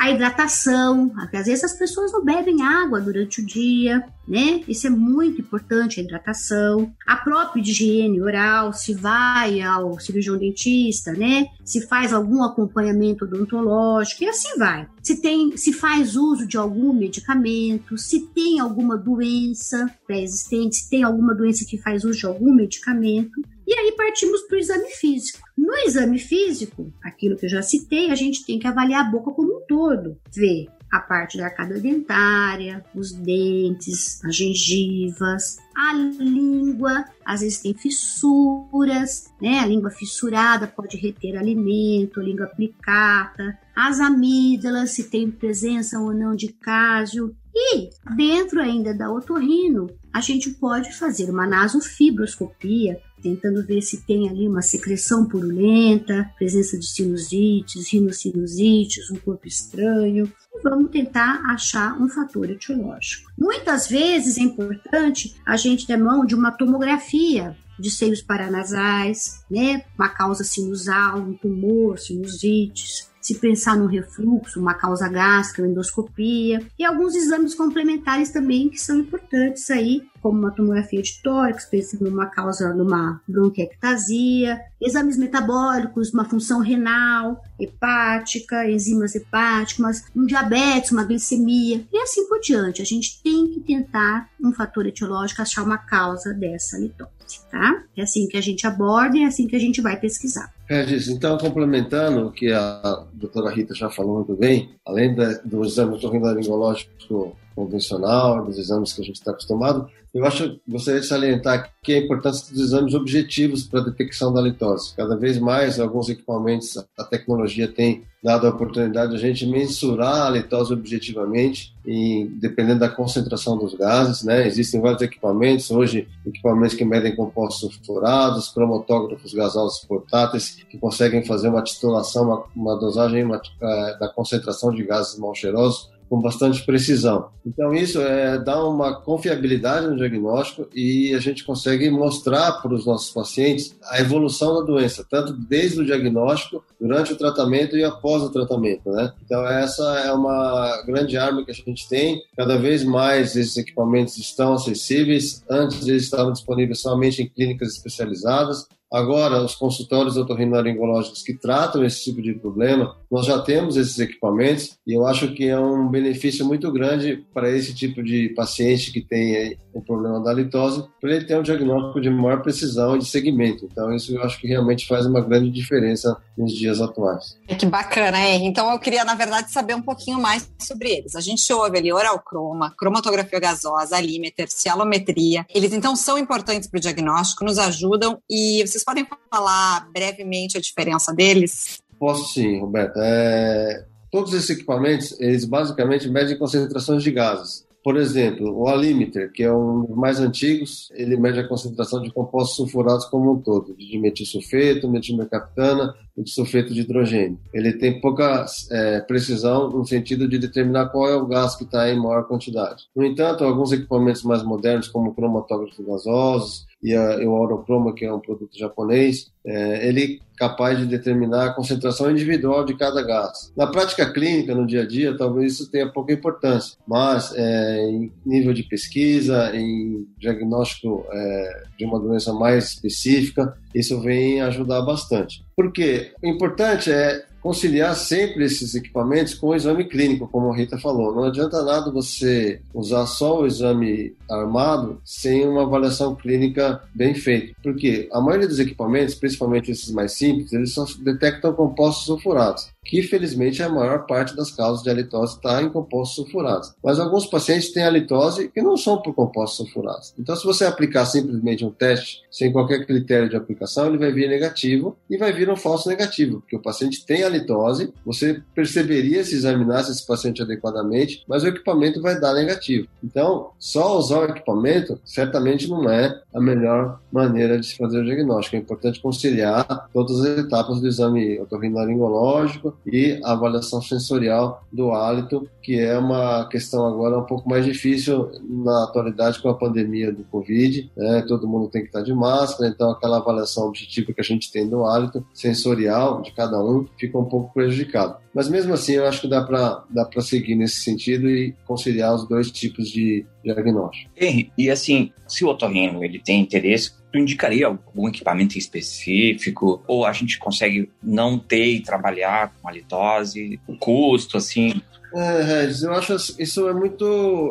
a 0.00 0.10
hidratação. 0.10 1.12
Às 1.32 1.46
vezes 1.46 1.64
as 1.64 1.78
pessoas 1.78 2.12
não 2.12 2.24
bebem 2.24 2.62
água 2.62 3.00
durante 3.00 3.40
o 3.40 3.46
dia, 3.46 4.02
né? 4.26 4.62
Isso 4.66 4.86
é 4.86 4.90
muito 4.90 5.40
importante, 5.40 6.00
a 6.00 6.02
hidratação. 6.02 6.92
A 7.06 7.16
própria 7.16 7.60
higiene 7.60 8.20
oral, 8.20 8.72
se 8.72 8.94
vai 8.94 9.60
ao 9.60 9.98
cirurgião 10.00 10.38
dentista, 10.38 11.12
né? 11.12 11.46
Se 11.64 11.86
faz 11.86 12.12
algum 12.12 12.42
acompanhamento 12.42 13.24
odontológico 13.24 14.24
e 14.24 14.28
assim 14.28 14.56
vai. 14.58 14.88
Se 15.02 15.17
tem, 15.20 15.56
se 15.56 15.72
faz 15.72 16.16
uso 16.16 16.46
de 16.46 16.56
algum 16.56 16.92
medicamento, 16.92 17.96
se 17.96 18.26
tem 18.28 18.60
alguma 18.60 18.96
doença 18.96 19.86
pré-existente, 20.06 20.76
se 20.76 20.90
tem 20.90 21.02
alguma 21.02 21.34
doença 21.34 21.64
que 21.68 21.78
faz 21.78 22.04
uso 22.04 22.18
de 22.18 22.26
algum 22.26 22.52
medicamento. 22.54 23.40
E 23.66 23.74
aí 23.74 23.92
partimos 23.92 24.42
para 24.42 24.56
o 24.56 24.60
exame 24.60 24.90
físico. 24.90 25.40
No 25.56 25.74
exame 25.76 26.18
físico, 26.18 26.92
aquilo 27.02 27.36
que 27.36 27.46
eu 27.46 27.50
já 27.50 27.62
citei, 27.62 28.10
a 28.10 28.14
gente 28.14 28.44
tem 28.44 28.58
que 28.58 28.66
avaliar 28.66 29.06
a 29.06 29.10
boca 29.10 29.30
como 29.30 29.58
um 29.58 29.66
todo, 29.66 30.16
ver 30.34 30.68
a 30.90 31.00
parte 31.00 31.36
da 31.36 31.46
arcada 31.46 31.78
dentária, 31.78 32.84
os 32.94 33.12
dentes, 33.12 34.24
as 34.24 34.34
gengivas, 34.34 35.58
a 35.76 35.92
língua, 35.92 37.04
às 37.24 37.40
vezes 37.40 37.60
tem 37.60 37.74
fissuras, 37.74 39.32
né? 39.40 39.60
A 39.60 39.66
língua 39.66 39.90
fissurada 39.90 40.66
pode 40.66 40.96
reter 40.96 41.36
alimento, 41.36 42.20
a 42.20 42.22
língua 42.22 42.46
aplicada, 42.46 43.58
as 43.76 44.00
amígdalas, 44.00 44.90
se 44.90 45.04
tem 45.04 45.30
presença 45.30 46.00
ou 46.00 46.12
não 46.12 46.34
de 46.34 46.48
cásio. 46.48 47.36
E 47.54 47.90
dentro 48.16 48.60
ainda 48.60 48.94
da 48.94 49.12
otorrino, 49.12 49.88
a 50.12 50.20
gente 50.20 50.50
pode 50.50 50.96
fazer 50.96 51.30
uma 51.30 51.46
nasofibroscopia, 51.46 53.00
tentando 53.22 53.64
ver 53.66 53.82
se 53.82 54.04
tem 54.04 54.28
ali 54.28 54.48
uma 54.48 54.62
secreção 54.62 55.26
purulenta, 55.26 56.30
presença 56.38 56.78
de 56.78 56.86
sinusites, 56.86 57.92
rinossinusites, 57.92 59.10
um 59.10 59.16
corpo 59.16 59.46
estranho, 59.46 60.32
vamos 60.62 60.90
tentar 60.90 61.42
achar 61.46 62.00
um 62.00 62.08
fator 62.08 62.50
etiológico. 62.50 63.30
Muitas 63.36 63.88
vezes 63.88 64.38
é 64.38 64.42
importante 64.42 65.36
a 65.44 65.56
gente 65.56 65.86
ter 65.86 65.96
mão 65.96 66.24
de 66.24 66.34
uma 66.34 66.50
tomografia 66.50 67.56
de 67.78 67.90
seios 67.90 68.20
paranasais, 68.20 69.44
né? 69.50 69.84
Uma 69.96 70.08
causa 70.08 70.42
sinusal, 70.42 71.18
um 71.18 71.34
tumor, 71.34 71.98
sinusites, 71.98 73.07
se 73.28 73.34
pensar 73.34 73.76
no 73.76 73.86
refluxo, 73.86 74.58
uma 74.58 74.72
causa 74.72 75.06
gástrica, 75.06 75.68
endoscopia, 75.68 76.66
e 76.78 76.82
alguns 76.82 77.14
exames 77.14 77.54
complementares 77.54 78.30
também 78.30 78.70
que 78.70 78.78
são 78.78 79.00
importantes 79.00 79.70
aí, 79.70 80.02
como 80.22 80.38
uma 80.38 80.50
tomografia 80.50 81.02
de 81.02 81.20
tórax, 81.22 81.66
pensando 81.66 82.10
numa 82.10 82.24
causa, 82.24 82.72
numa 82.72 83.20
bronquiectasia, 83.28 84.58
exames 84.80 85.18
metabólicos, 85.18 86.10
uma 86.14 86.24
função 86.24 86.60
renal, 86.60 87.44
hepática, 87.60 88.66
enzimas 88.66 89.14
hepáticas, 89.14 90.04
um 90.16 90.24
diabetes, 90.24 90.90
uma 90.90 91.04
glicemia, 91.04 91.86
e 91.92 91.98
assim 91.98 92.26
por 92.30 92.40
diante. 92.40 92.80
A 92.80 92.86
gente 92.86 93.22
tem 93.22 93.48
que 93.48 93.60
tentar 93.60 94.30
um 94.42 94.54
fator 94.54 94.86
etiológico, 94.86 95.42
achar 95.42 95.64
uma 95.64 95.76
causa 95.76 96.32
dessa 96.32 96.78
litose, 96.78 97.42
tá? 97.50 97.82
É 97.94 98.00
assim 98.00 98.26
que 98.26 98.38
a 98.38 98.42
gente 98.42 98.66
aborda 98.66 99.18
e 99.18 99.22
é 99.22 99.26
assim 99.26 99.46
que 99.46 99.56
a 99.56 99.60
gente 99.60 99.82
vai 99.82 100.00
pesquisar. 100.00 100.50
Regis, 100.68 101.08
então, 101.08 101.38
complementando 101.38 102.26
o 102.26 102.30
que 102.30 102.52
a 102.52 103.06
doutora 103.12 103.50
Rita 103.50 103.74
já 103.74 103.88
falou 103.88 104.16
muito 104.16 104.36
bem, 104.36 104.74
além 104.84 105.14
da, 105.14 105.32
do 105.44 105.64
exame 105.64 105.94
otorrinolaringológico 105.94 107.34
convencional, 107.58 108.44
dos 108.44 108.56
exames 108.56 108.92
que 108.92 109.00
a 109.00 109.04
gente 109.04 109.16
está 109.16 109.32
acostumado, 109.32 109.88
eu 110.14 110.24
acho, 110.24 110.58
gostaria 110.66 111.00
de 111.00 111.06
salientar 111.06 111.70
que 111.82 111.92
a 111.92 111.98
importância 111.98 112.50
dos 112.50 112.62
exames 112.62 112.94
objetivos 112.94 113.64
para 113.64 113.80
a 113.80 113.84
detecção 113.84 114.32
da 114.32 114.40
litose. 114.40 114.94
Cada 114.96 115.16
vez 115.16 115.38
mais, 115.38 115.78
alguns 115.78 116.08
equipamentos, 116.08 116.78
a 116.98 117.04
tecnologia 117.04 117.68
tem 117.68 118.04
dado 118.24 118.46
a 118.46 118.50
oportunidade 118.50 119.10
de 119.10 119.16
a 119.16 119.20
gente 119.20 119.46
mensurar 119.46 120.26
a 120.26 120.30
litose 120.30 120.72
objetivamente, 120.72 121.74
e 121.84 122.24
dependendo 122.40 122.80
da 122.80 122.88
concentração 122.88 123.58
dos 123.58 123.74
gases, 123.74 124.24
né? 124.24 124.46
Existem 124.46 124.80
vários 124.80 125.02
equipamentos, 125.02 125.70
hoje, 125.70 126.08
equipamentos 126.26 126.74
que 126.74 126.84
medem 126.84 127.14
compostos 127.14 127.72
sulfurados, 127.74 128.48
cromatógrafos 128.48 129.34
gasosos 129.34 129.84
portáteis, 129.84 130.56
que 130.70 130.78
conseguem 130.78 131.24
fazer 131.24 131.48
uma 131.48 131.62
titulação, 131.62 132.24
uma, 132.24 132.44
uma 132.56 132.80
dosagem 132.80 133.24
uma, 133.24 133.36
uh, 133.36 133.98
da 134.00 134.08
concentração 134.08 134.72
de 134.72 134.82
gases 134.84 135.18
mal 135.18 135.34
cheirosos 135.34 135.90
com 136.08 136.20
bastante 136.20 136.64
precisão. 136.64 137.28
Então, 137.46 137.74
isso 137.74 138.00
é, 138.00 138.38
dá 138.38 138.64
uma 138.64 139.00
confiabilidade 139.00 139.86
no 139.86 139.96
diagnóstico 139.96 140.68
e 140.74 141.14
a 141.14 141.18
gente 141.18 141.44
consegue 141.44 141.90
mostrar 141.90 142.52
para 142.60 142.74
os 142.74 142.86
nossos 142.86 143.10
pacientes 143.10 143.76
a 143.84 144.00
evolução 144.00 144.54
da 144.54 144.66
doença, 144.66 145.06
tanto 145.08 145.32
desde 145.32 145.80
o 145.80 145.84
diagnóstico, 145.84 146.62
durante 146.80 147.12
o 147.12 147.16
tratamento 147.16 147.76
e 147.76 147.84
após 147.84 148.22
o 148.22 148.30
tratamento. 148.30 148.90
Né? 148.90 149.12
Então, 149.24 149.46
essa 149.46 149.82
é 150.00 150.12
uma 150.12 150.82
grande 150.86 151.16
arma 151.16 151.44
que 151.44 151.50
a 151.50 151.54
gente 151.54 151.88
tem. 151.88 152.22
Cada 152.36 152.56
vez 152.56 152.84
mais 152.84 153.36
esses 153.36 153.56
equipamentos 153.56 154.16
estão 154.16 154.54
acessíveis. 154.54 155.42
Antes, 155.48 155.86
eles 155.86 156.04
estavam 156.04 156.32
disponíveis 156.32 156.80
somente 156.80 157.22
em 157.22 157.28
clínicas 157.28 157.74
especializadas. 157.74 158.66
Agora, 158.90 159.42
os 159.42 159.54
consultórios 159.54 160.16
otorrinolaringológicos 160.16 161.22
que 161.22 161.34
tratam 161.34 161.84
esse 161.84 162.04
tipo 162.04 162.22
de 162.22 162.32
problema, 162.32 162.96
nós 163.10 163.26
já 163.26 163.38
temos 163.38 163.76
esses 163.76 163.98
equipamentos 163.98 164.78
e 164.86 164.94
eu 164.94 165.06
acho 165.06 165.34
que 165.34 165.46
é 165.46 165.58
um 165.58 165.88
benefício 165.88 166.44
muito 166.46 166.72
grande 166.72 167.24
para 167.34 167.50
esse 167.50 167.74
tipo 167.74 168.02
de 168.02 168.30
paciente 168.30 168.90
que 168.90 169.02
tem 169.02 169.58
o 169.78 169.82
problema 169.84 170.22
da 170.22 170.32
litose, 170.32 170.84
para 171.00 171.14
ele 171.14 171.24
ter 171.24 171.38
um 171.38 171.42
diagnóstico 171.42 172.00
de 172.00 172.10
maior 172.10 172.42
precisão 172.42 172.96
e 172.96 172.98
de 172.98 173.06
segmento. 173.06 173.68
Então, 173.70 173.92
isso 173.94 174.14
eu 174.14 174.22
acho 174.22 174.40
que 174.40 174.46
realmente 174.46 174.86
faz 174.86 175.06
uma 175.06 175.20
grande 175.20 175.50
diferença 175.50 176.16
nos 176.36 176.52
dias 176.52 176.80
atuais. 176.80 177.38
Que 177.58 177.66
bacana, 177.66 178.18
hein? 178.18 178.46
Então, 178.46 178.70
eu 178.70 178.78
queria, 178.78 179.04
na 179.04 179.14
verdade, 179.14 179.50
saber 179.50 179.74
um 179.74 179.82
pouquinho 179.82 180.20
mais 180.20 180.50
sobre 180.58 180.90
eles. 180.90 181.14
A 181.14 181.20
gente 181.20 181.52
ouve 181.52 181.78
ali 181.78 181.92
oral 181.92 182.18
croma, 182.20 182.74
cromatografia 182.76 183.40
gasosa, 183.40 183.96
alímeter, 183.96 184.48
cialometria. 184.50 185.46
Eles, 185.54 185.72
então, 185.72 185.94
são 185.96 186.18
importantes 186.18 186.68
para 186.68 186.78
o 186.78 186.80
diagnóstico, 186.80 187.44
nos 187.44 187.58
ajudam 187.58 188.20
e 188.28 188.64
vocês 188.66 188.84
podem 188.84 189.06
falar 189.30 189.88
brevemente 189.92 190.56
a 190.56 190.60
diferença 190.60 191.12
deles? 191.12 191.78
Posso 191.98 192.32
sim, 192.32 192.60
Roberto. 192.60 192.98
É... 192.98 193.84
Todos 194.10 194.32
esses 194.32 194.48
equipamentos, 194.48 195.20
eles 195.20 195.44
basicamente 195.44 196.08
medem 196.08 196.38
concentrações 196.38 197.02
de 197.02 197.10
gases. 197.10 197.67
Por 197.88 197.96
exemplo, 197.96 198.54
o 198.54 198.68
Alimiter, 198.68 199.32
que 199.32 199.42
é 199.42 199.50
um 199.50 199.86
dos 199.86 199.96
mais 199.96 200.20
antigos, 200.20 200.90
ele 200.92 201.16
mede 201.16 201.40
a 201.40 201.48
concentração 201.48 202.02
de 202.02 202.12
compostos 202.12 202.56
sulfurados 202.56 203.06
como 203.06 203.32
um 203.32 203.40
todo, 203.40 203.74
de 203.74 203.88
dimetilsulfeto, 203.88 204.86
metilmercaptana 204.90 205.94
e 206.14 206.22
de 206.22 206.28
sulfeto 206.28 206.74
de 206.74 206.82
hidrogênio. 206.82 207.40
Ele 207.50 207.72
tem 207.72 207.98
pouca 207.98 208.44
é, 208.70 209.00
precisão 209.00 209.70
no 209.70 209.86
sentido 209.86 210.28
de 210.28 210.36
determinar 210.36 210.90
qual 210.90 211.08
é 211.08 211.16
o 211.16 211.26
gás 211.26 211.56
que 211.56 211.64
está 211.64 211.90
em 211.90 211.98
maior 211.98 212.28
quantidade. 212.28 212.84
No 212.94 213.06
entanto, 213.06 213.42
alguns 213.42 213.72
equipamentos 213.72 214.22
mais 214.22 214.42
modernos, 214.42 214.88
como 214.88 215.14
cromatógrafos 215.14 215.82
gasosos 215.82 216.67
e, 216.82 216.94
a, 216.94 217.14
e 217.16 217.26
o 217.26 217.34
Aurochroma, 217.34 217.94
que 217.94 218.04
é 218.04 218.12
um 218.12 218.20
produto 218.20 218.56
japonês, 218.56 219.30
é, 219.44 219.88
ele 219.88 220.04
é 220.04 220.28
capaz 220.38 220.78
de 220.78 220.86
determinar 220.86 221.46
a 221.46 221.52
concentração 221.52 222.10
individual 222.10 222.64
de 222.64 222.76
cada 222.76 223.02
gás. 223.02 223.52
Na 223.56 223.66
prática 223.66 224.12
clínica, 224.12 224.54
no 224.54 224.66
dia 224.66 224.82
a 224.82 224.86
dia, 224.86 225.16
talvez 225.16 225.54
isso 225.54 225.70
tenha 225.70 225.90
pouca 225.90 226.12
importância, 226.12 226.78
mas 226.86 227.34
é, 227.34 227.80
em 227.82 228.12
nível 228.24 228.52
de 228.52 228.62
pesquisa, 228.62 229.50
em 229.56 230.06
diagnóstico 230.18 231.04
é, 231.10 231.62
de 231.76 231.84
uma 231.84 231.98
doença 231.98 232.32
mais 232.32 232.72
específica, 232.72 233.56
isso 233.74 234.00
vem 234.00 234.40
ajudar 234.42 234.82
bastante. 234.82 235.44
Porque 235.56 236.12
o 236.22 236.28
importante 236.28 236.90
é 236.90 237.24
conciliar 237.40 237.94
sempre 237.94 238.44
esses 238.44 238.74
equipamentos 238.74 239.34
com 239.34 239.48
o 239.48 239.54
exame 239.54 239.84
clínico, 239.84 240.28
como 240.28 240.52
a 240.52 240.56
Rita 240.56 240.78
falou. 240.78 241.14
Não 241.14 241.24
adianta 241.24 241.62
nada 241.62 241.90
você 241.90 242.60
usar 242.74 243.06
só 243.06 243.40
o 243.40 243.46
exame 243.46 244.14
armado 244.30 245.00
sem 245.04 245.46
uma 245.46 245.62
avaliação 245.62 246.14
clínica 246.14 246.82
bem 246.94 247.14
feita. 247.14 247.54
Porque 247.62 248.08
a 248.12 248.20
maioria 248.20 248.48
dos 248.48 248.58
equipamentos, 248.58 249.14
principalmente 249.14 249.70
esses 249.70 249.90
mais 249.90 250.12
simples, 250.12 250.52
eles 250.52 250.72
só 250.72 250.84
detectam 251.00 251.52
compostos 251.52 252.06
sulfurados 252.06 252.68
que 252.88 253.02
felizmente 253.02 253.62
a 253.62 253.68
maior 253.68 254.06
parte 254.06 254.34
das 254.34 254.50
causas 254.50 254.82
de 254.82 254.88
halitose 254.88 255.36
está 255.36 255.62
em 255.62 255.68
compostos 255.68 256.16
sulfurados. 256.16 256.72
Mas 256.82 256.98
alguns 256.98 257.26
pacientes 257.26 257.70
têm 257.70 257.84
halitose 257.84 258.48
que 258.48 258.62
não 258.62 258.78
são 258.78 259.02
por 259.02 259.14
compostos 259.14 259.58
sulfurados. 259.58 260.14
Então, 260.18 260.34
se 260.34 260.44
você 260.44 260.64
aplicar 260.64 261.04
simplesmente 261.04 261.64
um 261.66 261.70
teste 261.70 262.22
sem 262.30 262.50
qualquer 262.50 262.86
critério 262.86 263.28
de 263.28 263.36
aplicação, 263.36 263.86
ele 263.86 263.98
vai 263.98 264.10
vir 264.10 264.26
negativo 264.26 264.96
e 265.08 265.18
vai 265.18 265.32
vir 265.34 265.50
um 265.50 265.56
falso 265.56 265.86
negativo, 265.88 266.40
porque 266.40 266.56
o 266.56 266.62
paciente 266.62 267.04
tem 267.04 267.22
halitose, 267.22 267.92
você 268.06 268.42
perceberia 268.54 269.22
se 269.22 269.34
examinasse 269.34 269.92
esse 269.92 270.06
paciente 270.06 270.40
adequadamente, 270.40 271.22
mas 271.28 271.44
o 271.44 271.48
equipamento 271.48 272.00
vai 272.00 272.18
dar 272.18 272.32
negativo. 272.32 272.88
Então, 273.04 273.50
só 273.58 273.98
usar 273.98 274.20
o 274.20 274.30
equipamento 274.30 274.98
certamente 275.04 275.68
não 275.68 275.90
é 275.90 276.18
a 276.32 276.40
melhor 276.40 277.00
maneira 277.12 277.60
de 277.60 277.66
se 277.66 277.76
fazer 277.76 278.00
o 278.00 278.04
diagnóstico. 278.04 278.56
É 278.56 278.60
importante 278.60 279.00
conciliar 279.00 279.88
todas 279.92 280.20
as 280.20 280.38
etapas 280.38 280.80
do 280.80 280.88
exame 280.88 281.38
otorrinolaringológico, 281.38 282.77
e 282.86 283.20
a 283.24 283.32
avaliação 283.32 283.82
sensorial 283.82 284.64
do 284.72 284.92
hálito, 284.92 285.48
que 285.62 285.78
é 285.78 285.98
uma 285.98 286.48
questão 286.48 286.86
agora 286.86 287.18
um 287.18 287.24
pouco 287.24 287.48
mais 287.48 287.64
difícil 287.64 288.30
na 288.48 288.84
atualidade 288.84 289.40
com 289.40 289.48
a 289.48 289.54
pandemia 289.54 290.12
do 290.12 290.24
Covid. 290.24 290.90
Né? 290.96 291.24
Todo 291.26 291.48
mundo 291.48 291.68
tem 291.68 291.82
que 291.82 291.88
estar 291.88 292.02
de 292.02 292.12
máscara, 292.14 292.70
então 292.70 292.90
aquela 292.90 293.18
avaliação 293.18 293.68
objetiva 293.68 294.12
que 294.12 294.20
a 294.20 294.24
gente 294.24 294.50
tem 294.50 294.68
do 294.68 294.84
hálito 294.84 295.24
sensorial 295.34 296.22
de 296.22 296.32
cada 296.32 296.62
um 296.62 296.86
fica 296.98 297.18
um 297.18 297.24
pouco 297.24 297.52
prejudicado. 297.52 298.16
Mas 298.34 298.48
mesmo 298.48 298.72
assim, 298.72 298.92
eu 298.92 299.06
acho 299.06 299.22
que 299.22 299.28
dá 299.28 299.42
para 299.42 299.84
dá 299.90 300.08
seguir 300.20 300.54
nesse 300.54 300.80
sentido 300.80 301.28
e 301.28 301.54
conciliar 301.66 302.14
os 302.14 302.28
dois 302.28 302.50
tipos 302.50 302.88
de 302.88 303.24
diagnóstico. 303.44 304.10
E, 304.20 304.50
e 304.56 304.70
assim, 304.70 305.12
se 305.26 305.44
o 305.44 305.48
otorrino 305.48 306.04
ele 306.04 306.18
tem 306.18 306.40
interesse, 306.40 306.92
tu 307.12 307.18
indicaria 307.18 307.66
algum 307.66 308.08
equipamento 308.08 308.58
específico? 308.58 309.82
Ou 309.86 310.04
a 310.04 310.12
gente 310.12 310.38
consegue 310.38 310.90
não 311.02 311.38
ter 311.38 311.66
e 311.66 311.82
trabalhar 311.82 312.52
com 312.60 312.68
a 312.68 312.72
litose? 312.72 313.60
O 313.66 313.76
custo, 313.76 314.36
assim, 314.36 314.80
é, 315.14 315.42
Regis, 315.42 315.82
eu 315.82 315.92
acho 315.92 316.14
isso 316.38 316.68
é 316.68 316.72
muito. 316.72 317.04